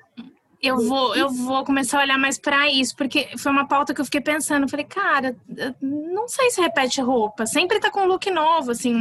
[0.61, 4.01] eu vou, eu vou começar a olhar mais para isso, porque foi uma pauta que
[4.01, 4.69] eu fiquei pensando.
[4.69, 5.35] Falei, cara,
[5.81, 7.45] não sei se repete roupa.
[7.45, 8.95] Sempre tá com um look novo, assim.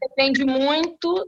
[0.00, 1.26] Depende muito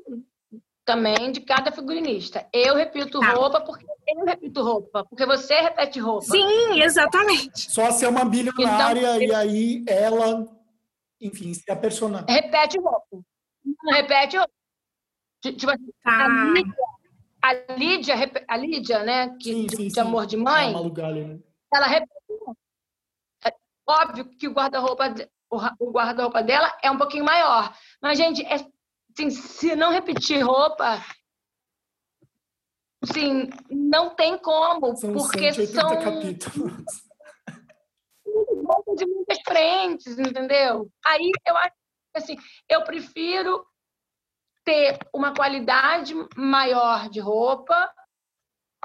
[0.84, 2.46] também de cada figurinista.
[2.52, 3.32] Eu repito tá.
[3.32, 6.26] roupa porque eu repito roupa, porque você repete roupa.
[6.26, 7.72] Sim, exatamente.
[7.72, 10.46] Só ser uma bilionária então, e aí ela,
[11.20, 12.26] enfim, se a personagem.
[12.28, 13.18] Repete roupa.
[13.88, 14.55] Repete roupa.
[15.52, 16.26] Tipo assim, tá.
[16.26, 16.74] a, Lídia,
[17.42, 21.38] a, Lídia, a Lídia, né, que, sim, sim, de, Amor de Mãe, né?
[21.72, 22.56] ela repetiu.
[23.44, 23.52] É
[23.86, 25.14] óbvio que o guarda-roupa
[25.78, 27.72] o guarda-roupa dela é um pouquinho maior.
[28.02, 31.00] Mas, gente, é, assim, se não repetir roupa,
[33.02, 36.72] assim, não tem como, são porque são capítulos.
[38.96, 40.90] de muitas frentes, entendeu?
[41.04, 41.74] Aí eu acho
[42.14, 42.36] assim,
[42.68, 43.64] eu prefiro
[44.66, 47.88] ter uma qualidade maior de roupa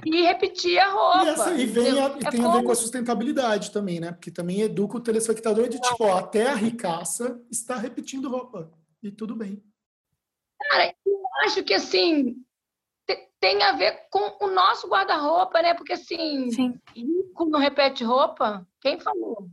[0.05, 1.25] e repetir a roupa.
[1.25, 2.53] E, essa, e, vem a, e é tem como...
[2.53, 4.11] a ver com a sustentabilidade também, né?
[4.11, 8.71] Porque também educa o telespectador de tipo, ó, até a ricaça está repetindo roupa.
[9.01, 9.61] E tudo bem.
[10.69, 12.35] Cara, eu acho que assim
[13.39, 15.73] tem a ver com o nosso guarda-roupa, né?
[15.73, 16.79] Porque assim, Sim.
[16.95, 19.49] rico não repete roupa, quem falou?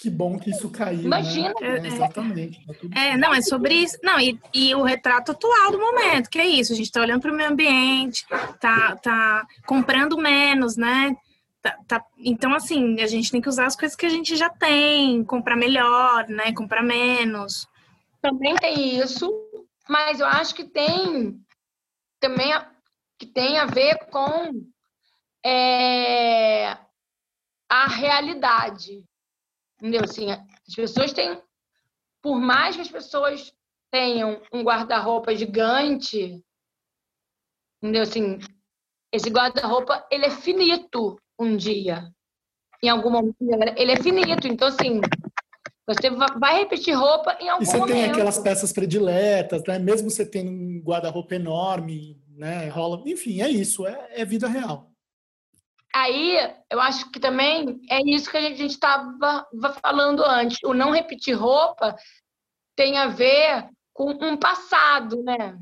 [0.00, 1.00] Que bom que isso caiu.
[1.00, 1.04] Né?
[1.04, 1.52] Imagina.
[1.60, 1.78] Né?
[1.78, 2.66] É, exatamente.
[2.66, 3.98] Tá é, não, é sobre isso.
[4.02, 6.72] Não, e, e o retrato atual do momento, que é isso.
[6.72, 8.26] A gente está olhando para o meio ambiente,
[8.58, 11.14] tá, tá comprando menos, né?
[11.60, 14.48] Tá, tá, então, assim, a gente tem que usar as coisas que a gente já
[14.48, 16.50] tem, comprar melhor, né?
[16.54, 17.68] Comprar menos.
[18.22, 19.30] Também tem isso,
[19.86, 21.38] mas eu acho que tem
[22.18, 22.70] também a,
[23.18, 24.64] que tem a ver com
[25.44, 26.78] é,
[27.68, 29.04] a realidade
[29.80, 30.02] Entendeu?
[30.04, 31.40] Assim, as pessoas têm.
[32.22, 33.52] Por mais que as pessoas
[33.90, 36.44] tenham um guarda-roupa gigante,
[37.82, 38.02] entendeu?
[38.02, 38.38] Assim,
[39.12, 42.12] esse guarda-roupa, ele é finito um dia.
[42.82, 43.36] Em algum momento,
[43.76, 44.46] ele é finito.
[44.46, 45.00] Então, assim,
[45.86, 47.62] você vai repetir roupa em algum momento.
[47.62, 47.94] E você momento.
[47.94, 49.78] tem aquelas peças prediletas, né?
[49.78, 52.68] Mesmo você tendo um guarda-roupa enorme, né?
[52.68, 53.02] Rola...
[53.06, 53.86] Enfim, é isso.
[53.86, 54.89] É, é vida real.
[55.94, 56.36] Aí,
[56.70, 59.48] eu acho que também é isso que a gente estava
[59.82, 60.58] falando antes.
[60.64, 61.96] O não repetir roupa
[62.76, 65.58] tem a ver com um passado, né?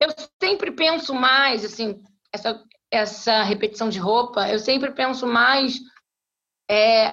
[0.00, 0.08] Eu
[0.42, 2.02] sempre penso mais, assim,
[2.32, 5.78] essa, essa repetição de roupa, eu sempre penso mais
[6.68, 7.12] é,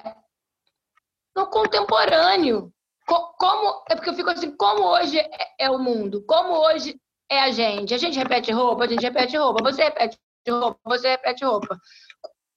[1.36, 2.72] no contemporâneo.
[3.06, 6.24] Como, é porque eu fico assim, como hoje é, é o mundo?
[6.26, 7.94] Como hoje é a gente?
[7.94, 11.78] A gente repete roupa, a gente repete roupa, você repete roupa, você repete roupa.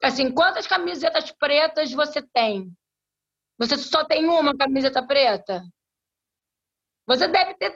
[0.02, 2.72] Assim, quantas camisetas pretas você tem?
[3.58, 5.64] Você só tem uma camiseta preta?
[7.06, 7.76] Você deve ter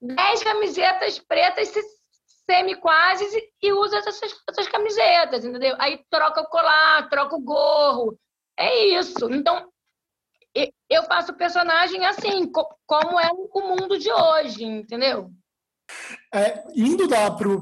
[0.00, 1.72] 10 camisetas pretas
[2.50, 5.76] semi-quase e usa essas, essas camisetas, entendeu?
[5.78, 8.18] Aí troca o colar, troca o gorro.
[8.56, 9.30] É isso.
[9.32, 9.70] Então,
[10.88, 12.50] eu faço personagem assim,
[12.86, 15.30] como é o mundo de hoje, entendeu?
[16.32, 17.08] É, indo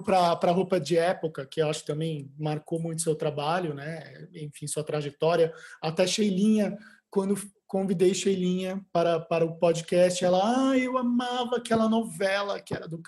[0.04, 4.28] para a roupa de época, que eu acho que também marcou muito seu trabalho, né?
[4.34, 6.76] enfim, sua trajetória, até Sheilinha,
[7.10, 12.88] quando convidei Sheilinha para, para o podcast, ela, ah, eu amava aquela novela que era
[12.88, 13.00] do,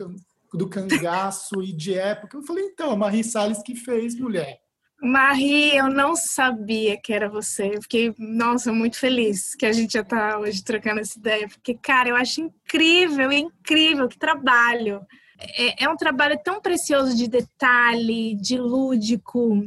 [0.55, 2.37] do cangaço e de época.
[2.37, 4.61] Eu falei, então, a Marie Salles que fez, mulher.
[5.01, 7.74] Marie, eu não sabia que era você.
[7.74, 11.74] Eu fiquei, nossa, muito feliz que a gente já está hoje trocando essa ideia, porque,
[11.74, 15.01] cara, eu acho incrível, incrível, que trabalho.
[15.38, 19.64] é, é um trabalho tão precioso de detalhe, de lúdico.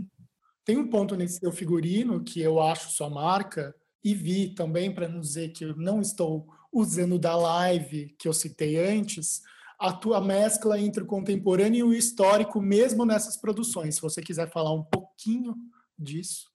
[0.66, 3.74] Tem um ponto nesse seu figurino que eu acho sua marca,
[4.04, 8.34] e vi também, para não dizer que eu não estou usando da live que eu
[8.34, 9.42] citei antes,
[9.82, 13.96] a tua mescla entre o contemporâneo e o histórico, mesmo nessas produções.
[13.96, 15.56] Se você quiser falar um pouquinho
[15.98, 16.52] disso.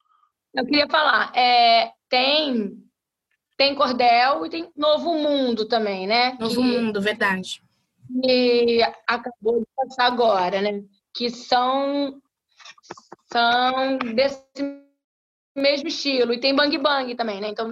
[0.54, 2.80] Eu queria falar, é, tem
[3.56, 6.36] tem Cordel e tem Novo Mundo também, né?
[6.38, 7.60] Novo que, Mundo, verdade.
[8.22, 10.84] E acabou de passar agora, né?
[11.12, 12.22] Que são
[13.32, 14.44] são desse
[15.56, 16.32] mesmo estilo.
[16.32, 17.48] E tem Bang Bang também, né?
[17.48, 17.68] Então,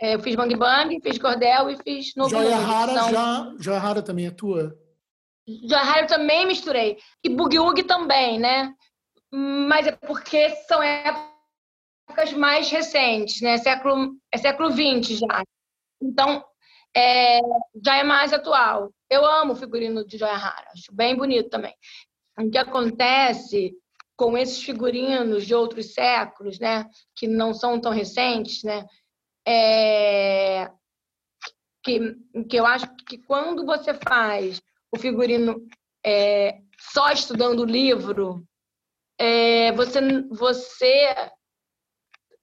[0.00, 3.10] é, eu fiz Bang Bang, fiz Cordel e fiz Novo Joia Rara são...
[3.10, 4.83] já, Joia Rara também é tua?
[5.70, 6.98] Rara eu também misturei.
[7.22, 8.74] E Woogie também, né?
[9.30, 13.58] Mas é porque são épocas mais recentes, né?
[13.58, 15.42] Século, é século XX já.
[16.00, 16.44] Então,
[16.96, 17.40] é,
[17.84, 18.92] já é mais atual.
[19.10, 21.74] Eu amo o figurino de Joia Rara, acho bem bonito também.
[22.38, 23.74] O que acontece
[24.16, 28.86] com esses figurinos de outros séculos, né, que não são tão recentes, né,
[29.46, 30.70] é,
[31.82, 32.16] que,
[32.48, 34.62] que eu acho que quando você faz
[34.94, 35.66] o figurino
[36.06, 38.46] é, só estudando o livro,
[39.18, 41.14] é, você, você,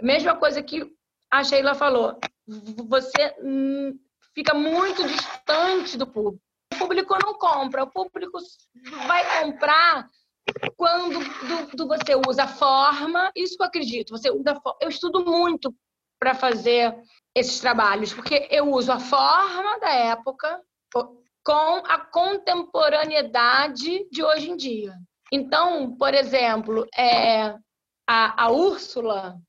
[0.01, 0.85] mesma coisa que
[1.31, 2.19] a Sheila falou,
[2.89, 3.35] você
[4.35, 6.43] fica muito distante do público.
[6.73, 8.37] O público não compra, o público
[9.07, 10.09] vai comprar
[10.75, 15.73] quando do, do você usa forma, isso eu acredito, você usa eu estudo muito
[16.19, 16.97] para fazer
[17.35, 20.61] esses trabalhos, porque eu uso a forma da época
[21.43, 24.95] com a contemporaneidade de hoje em dia.
[25.31, 27.55] Então, por exemplo, é,
[28.07, 29.39] a, a Úrsula,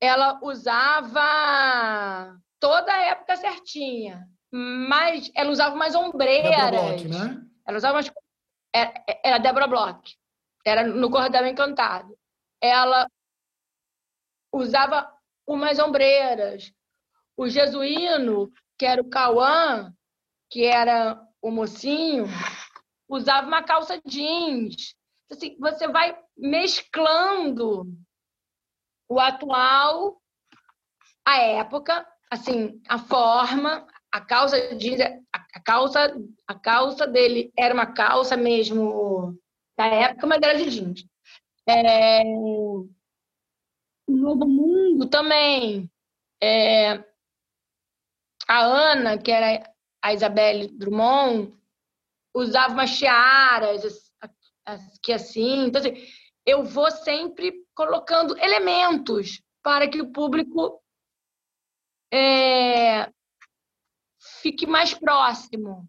[0.00, 6.70] ela usava toda a época certinha, mas ela usava umas ombreiras.
[6.70, 7.42] Block, né?
[7.66, 8.10] Ela usava umas
[8.76, 8.92] era,
[9.24, 10.18] era Débora Bloch,
[10.64, 12.16] era no Cordel Encantado.
[12.60, 13.08] Ela
[14.52, 15.10] usava
[15.46, 16.72] umas ombreiras.
[17.36, 19.94] O jesuíno, que era o Cauã,
[20.50, 22.26] que era o mocinho,
[23.08, 24.94] usava uma calça jeans.
[25.30, 27.84] Assim, você vai mesclando
[29.08, 30.20] o atual,
[31.24, 36.16] a época, assim, a forma, a calça jeans, a calça,
[36.46, 39.36] a calça dele era uma calça mesmo
[39.76, 41.04] da época, mas era de jeans.
[41.68, 42.22] É...
[42.24, 42.88] O
[44.08, 45.90] Novo Mundo também.
[46.40, 47.04] É...
[48.48, 49.75] A Ana, que era
[50.06, 51.52] a Isabelle Drummond,
[52.32, 53.82] usava umas tiaras
[55.02, 55.66] que assim.
[55.66, 55.94] Então, assim,
[56.44, 60.80] eu vou sempre colocando elementos para que o público
[62.12, 63.10] é,
[64.40, 65.88] fique mais próximo.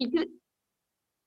[0.00, 0.06] E,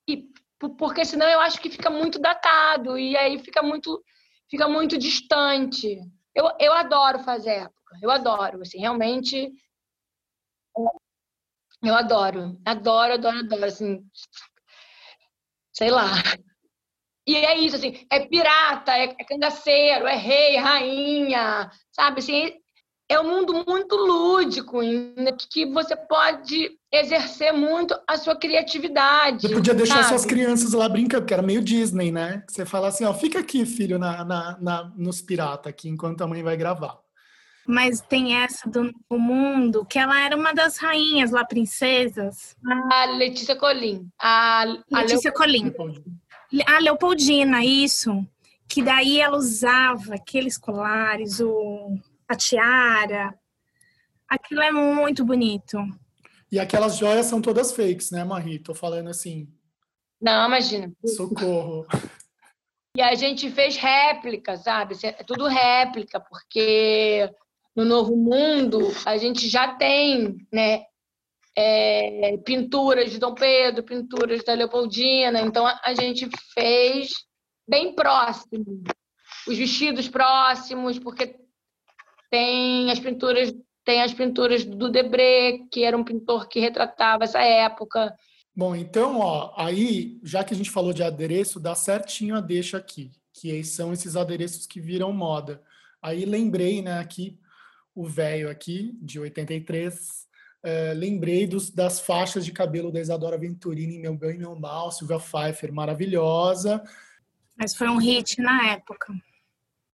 [0.08, 0.30] e,
[0.78, 4.02] porque senão eu acho que fica muito datado e aí fica muito,
[4.50, 6.00] fica muito distante.
[6.34, 9.52] Eu, eu adoro fazer época, eu adoro, assim, realmente
[11.84, 14.04] eu adoro, adoro, adoro, adoro, assim,
[15.74, 16.12] sei lá.
[17.28, 22.20] E é isso, assim, é pirata, é, é cangaceiro, é rei, rainha, sabe?
[22.20, 22.54] Assim,
[23.10, 24.80] é um mundo muito lúdico,
[25.50, 29.48] que você pode exercer muito a sua criatividade.
[29.48, 30.08] Você podia deixar sabe?
[30.08, 32.44] suas crianças lá brincando, porque era meio Disney, né?
[32.48, 36.28] Você fala assim, ó, fica aqui, filho, na, na, na nos piratas aqui, enquanto a
[36.28, 37.03] mãe vai gravar.
[37.66, 42.56] Mas tem essa do Novo Mundo, que ela era uma das rainhas lá, princesas.
[42.92, 44.10] A Letícia Colim.
[44.20, 45.74] A, a Letícia Colim.
[46.66, 48.26] A Leopoldina, isso.
[48.68, 51.98] Que daí ela usava aqueles colares, o
[52.28, 53.34] a tiara.
[54.28, 55.78] Aquilo é muito bonito.
[56.52, 58.60] E aquelas joias são todas fakes, né, Marie?
[58.60, 59.48] Tô falando assim.
[60.22, 60.92] Não, imagina.
[61.06, 61.86] Socorro.
[62.96, 64.96] E a gente fez réplica, sabe?
[65.04, 67.30] É tudo réplica, porque
[67.76, 70.84] no Novo Mundo a gente já tem, né?
[71.56, 77.12] É, pinturas de Dom Pedro, pinturas da Leopoldina, então a gente fez
[77.68, 78.84] bem próximo,
[79.48, 81.36] os vestidos próximos, porque
[82.32, 83.54] tem as pinturas,
[83.86, 88.16] tem as pinturas do Debré, que era um pintor que retratava essa época.
[88.56, 92.78] Bom, então, ó, aí, já que a gente falou de adereço, dá certinho a deixa
[92.78, 95.62] aqui, que são esses adereços que viram moda.
[96.02, 97.40] Aí lembrei, né, aqui,
[97.96, 100.28] o velho aqui, de 83,
[100.64, 104.92] uh, lembrei dos, das faixas de cabelo da Isadora Venturini, Meu Bem e Meu Mal,
[104.92, 106.84] Silvia Pfeiffer, maravilhosa.
[107.58, 109.14] Mas foi um hit na época.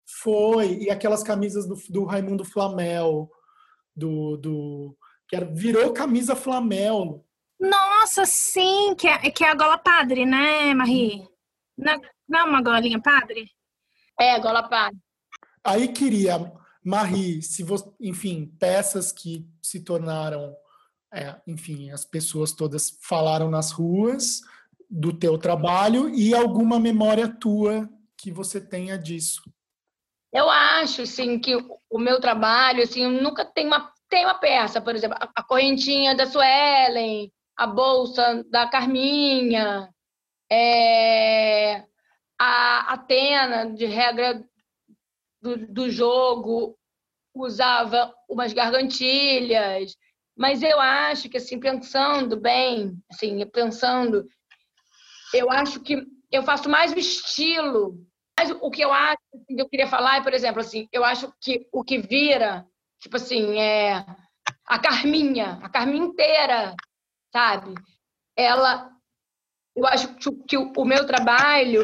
[0.06, 3.30] Foi, e aquelas camisas do, do Raimundo Flamel,
[3.96, 4.98] do, do,
[5.28, 7.24] que era, virou camisa Flamel
[7.60, 11.28] Nossa, sim, que é, que é a gola padre, né, Marie?
[11.78, 13.52] Não, não é uma golinha padre?
[14.20, 14.98] É, gola padre.
[15.64, 16.52] Aí queria,
[16.84, 20.56] Marie, se você, enfim, peças que se tornaram,
[21.14, 24.42] é, enfim, as pessoas todas falaram nas ruas
[24.90, 29.42] do teu trabalho e alguma memória tua que você tenha disso.
[30.32, 31.56] Eu acho, assim, que
[31.90, 36.26] o meu trabalho, assim, nunca tem uma tem uma peça, por exemplo, a, correntinha da
[36.26, 39.88] Suelen, a bolsa da Carminha,
[40.52, 41.84] é,
[42.40, 44.44] a Atena, de regra
[45.42, 46.78] do, do jogo,
[47.34, 49.96] usava umas gargantilhas,
[50.38, 54.26] mas eu acho que, assim, pensando bem, assim, pensando,
[55.34, 57.98] eu acho que eu faço mais o estilo.
[58.40, 61.04] Mas o que eu acho, assim, que eu queria falar é, por exemplo, assim, eu
[61.04, 62.66] acho que o que vira,
[63.02, 64.06] tipo assim, é
[64.66, 66.74] a Carminha, a Carminha inteira,
[67.34, 67.74] sabe?
[68.38, 68.90] Ela,
[69.76, 70.16] eu acho
[70.48, 71.82] que o meu trabalho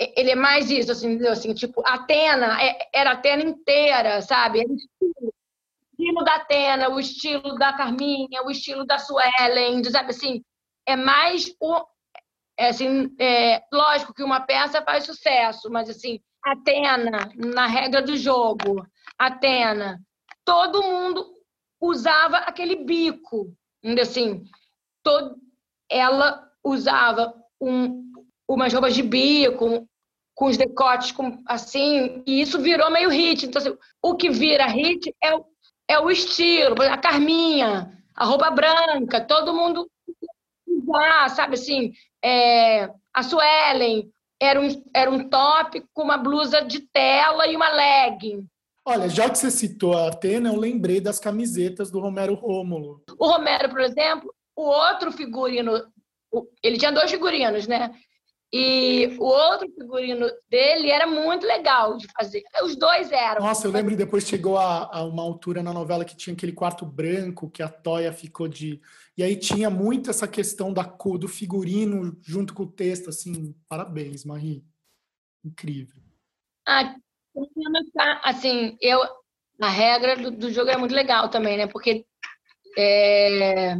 [0.00, 4.60] ele é mais isso, assim, assim tipo, Atena é, era Atena inteira, sabe?
[4.60, 9.84] Era o estilo, o estilo da Atena, o estilo da Carminha, o estilo da Suelen,
[9.84, 10.42] sabe assim?
[10.86, 11.84] É mais o.
[12.58, 18.16] É, assim, é, lógico que uma peça faz sucesso, mas assim, Atena, na regra do
[18.16, 18.86] jogo,
[19.18, 20.00] Atena,
[20.44, 21.26] todo mundo
[21.80, 23.54] usava aquele bico,
[24.00, 24.44] assim,
[25.02, 25.36] todo,
[25.90, 28.10] ela usava um,
[28.48, 29.88] umas roupas de bico,
[30.40, 33.44] com os decotes com, assim, e isso virou meio hit.
[33.44, 35.44] Então, assim, o que vira hit é, o,
[35.86, 39.86] é o estilo, a Carminha, a roupa branca, todo mundo
[40.66, 41.92] usar, sabe assim,
[42.24, 44.10] é, a Suelen
[44.40, 48.46] era um, era um top com uma blusa de tela e uma legging.
[48.82, 53.04] Olha, já que você citou a Atena, eu lembrei das camisetas do Romero Rômulo.
[53.18, 55.72] O Romero, por exemplo, o outro figurino,
[56.62, 57.94] ele tinha dois figurinos, né?
[58.52, 62.42] E o outro figurino dele era muito legal de fazer.
[62.64, 63.42] Os dois eram.
[63.42, 66.52] Nossa, eu lembro que depois chegou a, a, uma altura na novela que tinha aquele
[66.52, 68.80] quarto branco que a Toia ficou de.
[69.16, 73.54] E aí tinha muito essa questão da cor do figurino junto com o texto, assim.
[73.68, 74.64] Parabéns, Marie.
[75.44, 76.02] Incrível.
[76.66, 76.96] Ah,
[78.24, 79.00] assim, eu.
[79.60, 81.66] A regra do, do jogo era muito legal também, né?
[81.66, 82.04] Porque
[82.76, 83.76] é,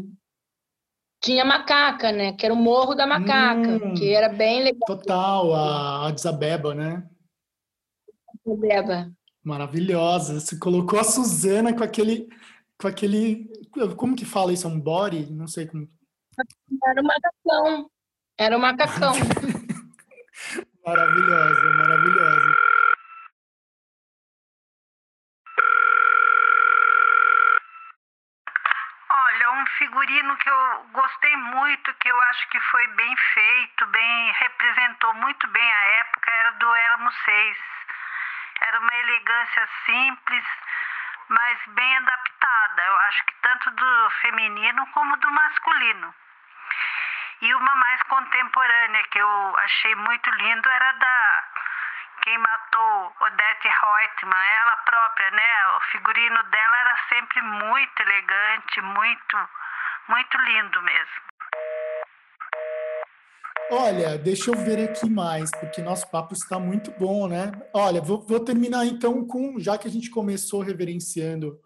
[1.20, 2.32] tinha Macaca, né?
[2.32, 4.86] Que era o Morro da Macaca, hum, que era bem legal.
[4.86, 7.06] Total, a Addis Abeba, né?
[8.46, 9.12] Abeba.
[9.44, 10.40] Maravilhosa.
[10.40, 12.28] Você colocou a Suzana com aquele,
[12.78, 13.50] com aquele,
[13.96, 14.66] como que fala isso?
[14.66, 15.30] É um body?
[15.30, 15.88] Não sei como.
[16.84, 17.90] Era um macacão.
[18.38, 19.12] Era um macacão.
[20.84, 22.19] maravilhosa, maravilhosa.
[29.78, 35.46] Figurino que eu gostei muito, que eu acho que foi bem feito, bem representou muito
[35.48, 37.58] bem a época, era do Éramos Seis.
[38.60, 40.44] Era uma elegância simples,
[41.28, 42.82] mas bem adaptada.
[42.82, 46.14] Eu acho que tanto do feminino como do masculino.
[47.42, 51.44] E uma mais contemporânea que eu achei muito lindo era da
[52.22, 55.66] quem matou Odette Reutemann, ela própria, né?
[55.76, 59.48] O figurino dela era sempre muito elegante, muito
[60.10, 61.30] muito lindo mesmo.
[63.72, 67.52] Olha, deixa eu ver aqui mais, porque nosso papo está muito bom, né?
[67.72, 71.56] Olha, vou, vou terminar então com, já que a gente começou reverenciando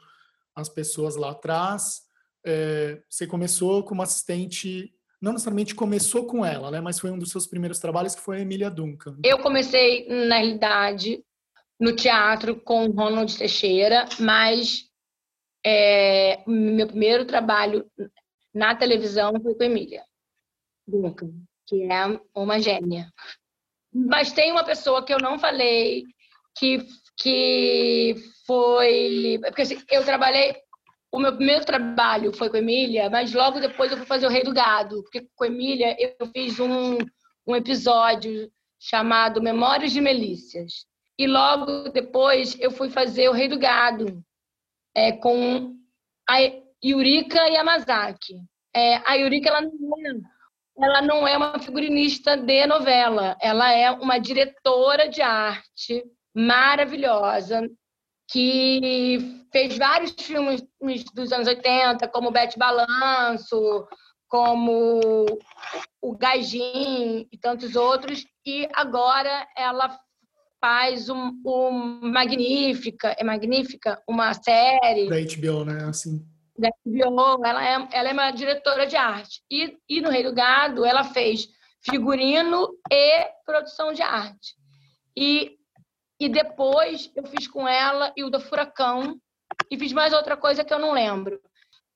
[0.54, 2.02] as pessoas lá atrás,
[2.44, 6.78] é, você começou como assistente, não necessariamente começou com ela, né?
[6.78, 9.16] Mas foi um dos seus primeiros trabalhos que foi a Emília Duncan.
[9.24, 11.24] Eu comecei, na realidade,
[11.80, 14.90] no teatro com Ronald Teixeira, mas
[15.64, 17.90] é, meu primeiro trabalho
[18.54, 20.04] na televisão foi com a Emília
[20.86, 21.32] Duncan,
[21.66, 23.12] que é uma gênia.
[23.92, 26.04] Mas tem uma pessoa que eu não falei
[26.56, 26.86] que,
[27.16, 28.14] que
[28.46, 29.38] foi.
[29.42, 30.56] Porque assim, eu trabalhei.
[31.12, 34.30] O meu primeiro trabalho foi com a Emília, mas logo depois eu fui fazer o
[34.30, 36.98] Rei do Gado, porque com a Emília eu fiz um,
[37.46, 38.50] um episódio
[38.80, 40.86] chamado Memórias de Melícias.
[41.16, 44.24] E logo depois eu fui fazer o Rei do Gado
[44.92, 45.76] é, com
[46.28, 48.36] a Yurika Yamazaki.
[48.74, 53.90] É, a Yurika ela não, é, ela não é uma figurinista de novela, ela é
[53.90, 56.04] uma diretora de arte
[56.34, 57.70] maravilhosa
[58.30, 60.64] que fez vários filmes
[61.14, 63.86] dos anos 80, como Bete Balanço,
[64.28, 65.00] como
[66.02, 69.96] o Gajin e tantos outros, e agora ela
[70.60, 75.08] faz um, um Magnífica, é Magnífica, uma série.
[75.08, 75.84] Da HBO, né?
[75.84, 76.33] Assim.
[76.56, 79.42] Da HBO, ela é, ela é uma diretora de arte.
[79.50, 81.48] E, e no Rei do Gado, ela fez
[81.80, 84.54] figurino e produção de arte.
[85.16, 85.58] E,
[86.18, 89.20] e depois eu fiz com ela e o da Furacão,
[89.70, 91.40] e fiz mais outra coisa que eu não lembro.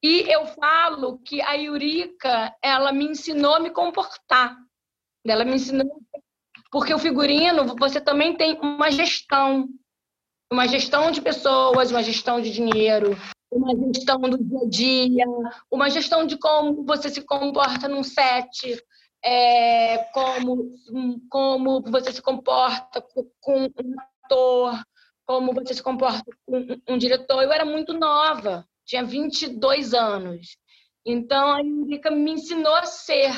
[0.02, 4.56] E eu falo que a Eurica, ela me ensinou a me comportar.
[5.26, 6.00] Ela me ensinou.
[6.70, 9.68] Porque o figurino, você também tem uma gestão.
[10.50, 13.16] Uma gestão de pessoas, uma gestão de dinheiro,
[13.50, 15.24] uma gestão do dia a dia,
[15.70, 18.82] uma gestão de como você se comporta num set,
[19.24, 20.74] é, como,
[21.30, 23.02] como você se comporta
[23.40, 23.94] com um
[24.24, 24.82] ator,
[25.26, 27.42] como você se comporta com um diretor.
[27.42, 30.56] Eu era muito nova, tinha 22 anos.
[31.04, 33.32] Então, a Eurica me ensinou a ser,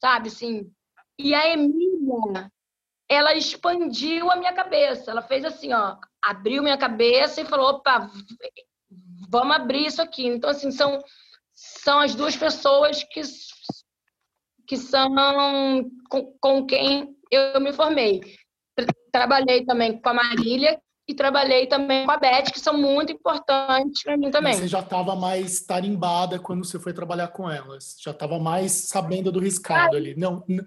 [0.00, 0.70] sabe, assim.
[1.18, 2.50] E a Emília,
[3.08, 5.10] ela expandiu a minha cabeça.
[5.10, 8.10] Ela fez assim, ó, abriu minha cabeça e falou, opa,
[9.28, 10.26] vamos abrir isso aqui.
[10.26, 11.02] Então, assim, são,
[11.52, 13.22] são as duas pessoas que,
[14.66, 15.10] que são
[16.08, 18.20] com, com quem eu me formei.
[19.12, 24.02] Trabalhei também com a Marília e trabalhei também com a Beth, que são muito importantes
[24.02, 24.54] para mim também.
[24.54, 27.96] Você já estava mais tarimbada quando você foi trabalhar com elas?
[28.00, 30.14] Já estava mais sabendo do riscado ah, ali?
[30.16, 30.64] Não, não,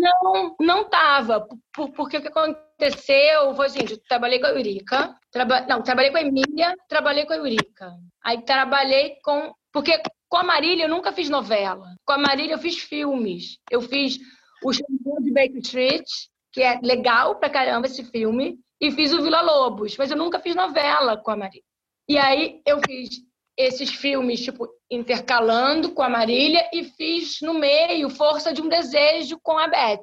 [0.00, 1.46] não, não estava.
[1.94, 5.60] Porque o que aconteceu foi assim, trabalhei com a Eurica, traba...
[5.62, 7.92] não, trabalhei com a Emília, trabalhei com a Eurica.
[8.24, 9.52] Aí trabalhei com...
[9.72, 11.94] Porque com a Marília eu nunca fiz novela.
[12.04, 13.58] Com a Marília eu fiz filmes.
[13.70, 14.18] Eu fiz
[14.64, 16.08] o Shampoo de Baker Street,
[16.52, 20.40] que é legal pra caramba esse filme, e fiz o Vila Lobos, mas eu nunca
[20.40, 21.62] fiz novela com a Marília.
[22.08, 23.22] E aí eu fiz
[23.60, 29.38] esses filmes, tipo, intercalando com a Marília e fiz no meio Força de um Desejo
[29.42, 30.02] com a Beth.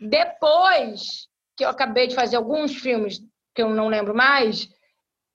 [0.00, 3.20] Depois que eu acabei de fazer alguns filmes
[3.54, 4.68] que eu não lembro mais,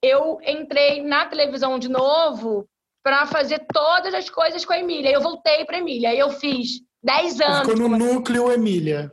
[0.02, 2.68] eu entrei na televisão de novo
[3.04, 5.12] para fazer todas as coisas com a Emília.
[5.12, 6.10] Eu voltei para Emília.
[6.10, 7.70] Aí eu fiz 10 anos.
[7.70, 9.12] Ficou no núcleo Emília.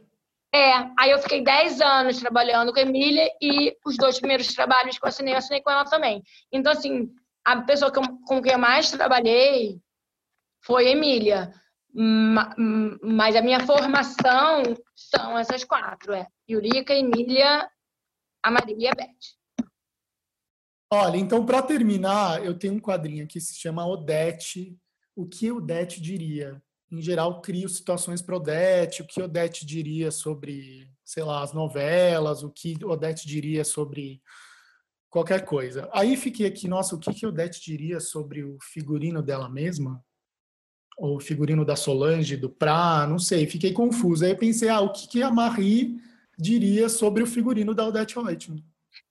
[0.54, 4.98] É, aí eu fiquei 10 anos trabalhando com a Emília e os dois primeiros trabalhos
[4.98, 6.22] que eu assinei, eu assinei com ela também.
[6.52, 7.10] Então, assim,
[7.44, 9.80] a pessoa com quem eu mais trabalhei
[10.64, 11.52] foi Emília.
[11.94, 14.62] Mas a minha formação
[14.96, 17.68] são essas quatro, é Yurika, Emília,
[18.42, 19.68] a Maria e a Beth.
[20.90, 24.76] Olha, então, para terminar, eu tenho um quadrinho que se chama Odete.
[25.14, 26.62] O que Odete diria?
[26.92, 32.42] em geral, crio situações para Odete, o que Odete diria sobre, sei lá, as novelas,
[32.42, 34.20] o que Odete diria sobre
[35.12, 35.90] qualquer coisa.
[35.92, 40.02] Aí fiquei aqui, nossa, o que, que Odete diria sobre o figurino dela mesma?
[40.96, 44.26] Ou o figurino da Solange, do Pra, não sei, fiquei confusa.
[44.26, 46.00] Aí pensei, ah, o que, que a Marie
[46.38, 48.64] diria sobre o figurino da Odete Reutemann?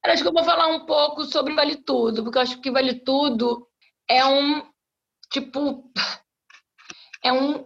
[0.03, 2.95] Acho que eu vou falar um pouco sobre Vale Tudo, porque eu acho que Vale
[2.95, 3.67] Tudo
[4.09, 4.63] é um,
[5.31, 5.91] tipo,
[7.23, 7.63] é um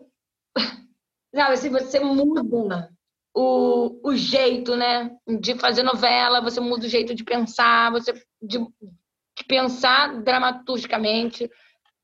[1.33, 2.94] Sabe, assim, você muda
[3.35, 5.11] o, o jeito, né?
[5.39, 11.49] De fazer novela, você muda o jeito de pensar, você de, de pensar dramaturgicamente.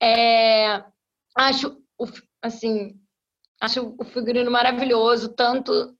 [0.01, 0.84] É,
[1.36, 1.77] acho,
[2.41, 2.95] assim,
[3.61, 5.95] acho o figurino maravilhoso, tanto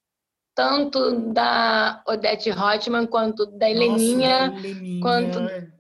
[0.53, 5.71] tanto da Odete Reutemann quanto da Heleninha, Nossa, quanto é.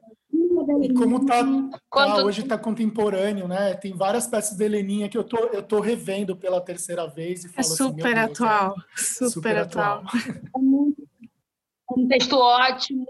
[0.81, 1.43] E como tá,
[1.91, 3.73] tá hoje está contemporâneo, né?
[3.75, 7.49] Tem várias peças da Heleninha que eu tô, eu tô revendo pela terceira vez e
[7.49, 10.03] falo é super assim, atual, super, super, atual.
[10.05, 10.21] atual.
[11.97, 13.05] um texto ótimo.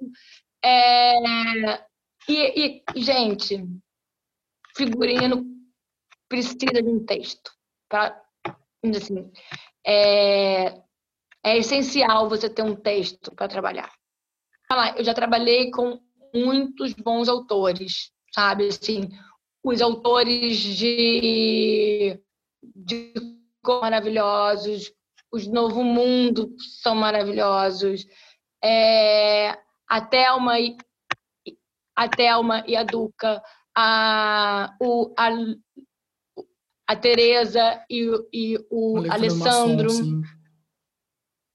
[0.64, 1.84] É...
[2.28, 3.66] E, e, gente,
[4.76, 5.46] figurino
[6.28, 7.52] precisa de um texto.
[7.90, 8.22] Pra,
[8.84, 9.32] assim,
[9.86, 10.82] é,
[11.44, 13.92] é essencial você ter um texto para trabalhar.
[14.96, 16.00] Eu já trabalhei com
[16.34, 18.68] muitos bons autores, sabe?
[18.68, 19.10] Assim,
[19.64, 22.20] os autores de,
[22.76, 23.14] de
[23.64, 24.92] maravilhosos,
[25.32, 28.06] os Novo Mundo são maravilhosos,
[28.64, 29.58] é,
[29.88, 30.76] a Thelma e
[31.96, 33.42] a Thelma e a Duca,
[33.76, 35.30] a, o, a,
[36.88, 39.90] a Tereza e, e o Alessandro,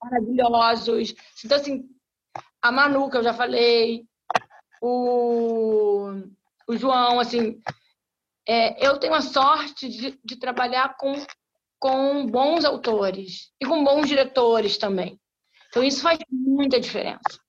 [0.01, 1.13] maravilhosos.
[1.43, 1.89] Então, assim,
[2.61, 4.07] a Manu, que eu já falei,
[4.81, 6.11] o,
[6.67, 7.59] o João, assim,
[8.47, 11.13] é, eu tenho a sorte de, de trabalhar com,
[11.79, 15.19] com bons autores e com bons diretores também.
[15.69, 17.39] Então, isso faz muita diferença.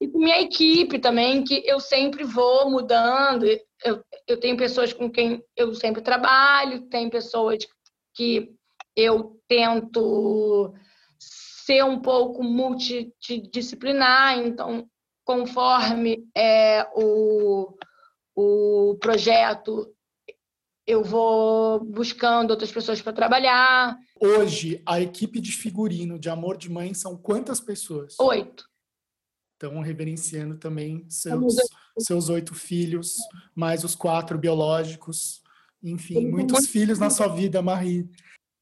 [0.00, 3.46] E com minha equipe também, que eu sempre vou mudando.
[3.84, 7.66] Eu, eu tenho pessoas com quem eu sempre trabalho, tem pessoas
[8.14, 8.52] que
[8.94, 10.74] eu tento
[11.64, 14.86] ser um pouco multidisciplinar, então
[15.32, 17.74] conforme é, o,
[18.36, 19.90] o projeto,
[20.86, 23.96] eu vou buscando outras pessoas para trabalhar.
[24.20, 28.14] Hoje, a equipe de figurino de Amor de Mãe são quantas pessoas?
[28.20, 28.68] Oito.
[29.56, 31.56] Então, reverenciando também seus,
[31.98, 33.16] seus oito filhos,
[33.54, 35.40] mais os quatro biológicos.
[35.82, 38.06] Enfim, muitos filhos na sua vida, Marie.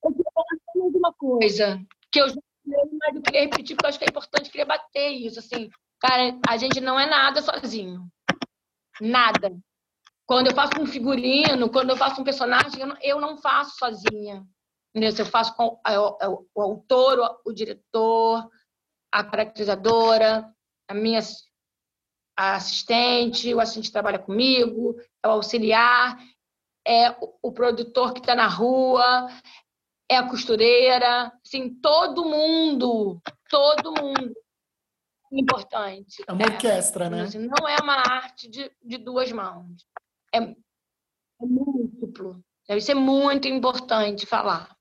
[0.04, 3.98] Eu queria falar uma coisa que eu já mas eu queria repetir porque eu acho
[3.98, 5.68] que é importante, queria bater isso, assim.
[6.00, 8.10] Cara, a gente não é nada sozinho.
[9.00, 9.54] Nada.
[10.26, 13.76] Quando eu faço um figurino, quando eu faço um personagem, eu não, eu não faço
[13.76, 14.46] sozinha.
[14.94, 18.48] Eu faço com o, o autor, o, o, diretor,
[19.12, 20.50] a caracterizadora,
[20.88, 21.20] a minha
[22.36, 26.18] a assistente, o assistente trabalha comigo, é o auxiliar,
[26.86, 29.28] é o, o produtor que está na rua,
[30.10, 34.34] é a costureira, assim, todo mundo, todo mundo
[35.32, 36.22] importante.
[36.26, 37.22] É uma orquestra, né?
[37.22, 39.86] Assim, não é uma arte de, de duas mãos.
[40.34, 40.56] É, é
[41.40, 42.42] múltiplo.
[42.68, 44.74] Deve ser muito importante falar.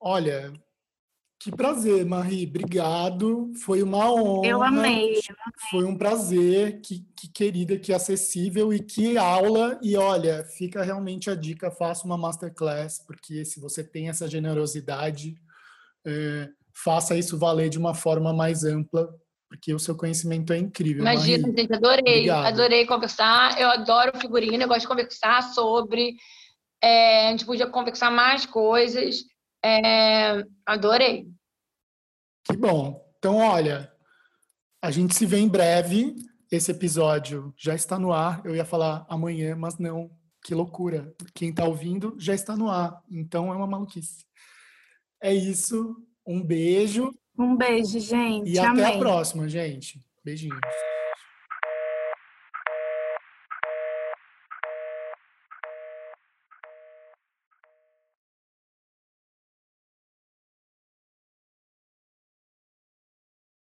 [0.00, 0.52] Olha,
[1.40, 2.46] que prazer, Marie.
[2.46, 3.52] Obrigado.
[3.64, 4.46] Foi uma honra.
[4.46, 4.80] Eu amei.
[4.80, 5.20] Eu amei.
[5.70, 6.80] Foi um prazer.
[6.80, 9.78] Que, que, querida, que acessível e que aula.
[9.82, 15.36] E olha, fica realmente a dica: faça uma masterclass, porque se você tem essa generosidade,
[16.04, 19.08] é, faça isso valer de uma forma mais ampla,
[19.48, 21.02] porque o seu conhecimento é incrível.
[21.02, 21.62] Imagina, Marie.
[21.62, 22.14] gente, adorei.
[22.14, 22.46] Obrigado.
[22.46, 23.60] Adorei conversar.
[23.60, 26.16] Eu adoro figurino, eu gosto de conversar sobre.
[26.82, 29.24] É, a gente podia conversar mais coisas.
[29.64, 31.26] É, adorei.
[32.44, 33.04] Que bom.
[33.18, 33.90] Então, olha,
[34.82, 36.14] a gente se vê em breve.
[36.50, 38.40] Esse episódio já está no ar.
[38.44, 40.10] Eu ia falar amanhã, mas não.
[40.44, 41.12] Que loucura.
[41.34, 43.02] Quem está ouvindo já está no ar.
[43.10, 44.24] Então é uma maluquice.
[45.22, 45.96] É isso.
[46.26, 47.12] Um beijo.
[47.38, 48.50] Um beijo, gente.
[48.50, 48.84] E Amém.
[48.84, 50.00] até a próxima, gente.
[50.24, 50.58] Beijinhos.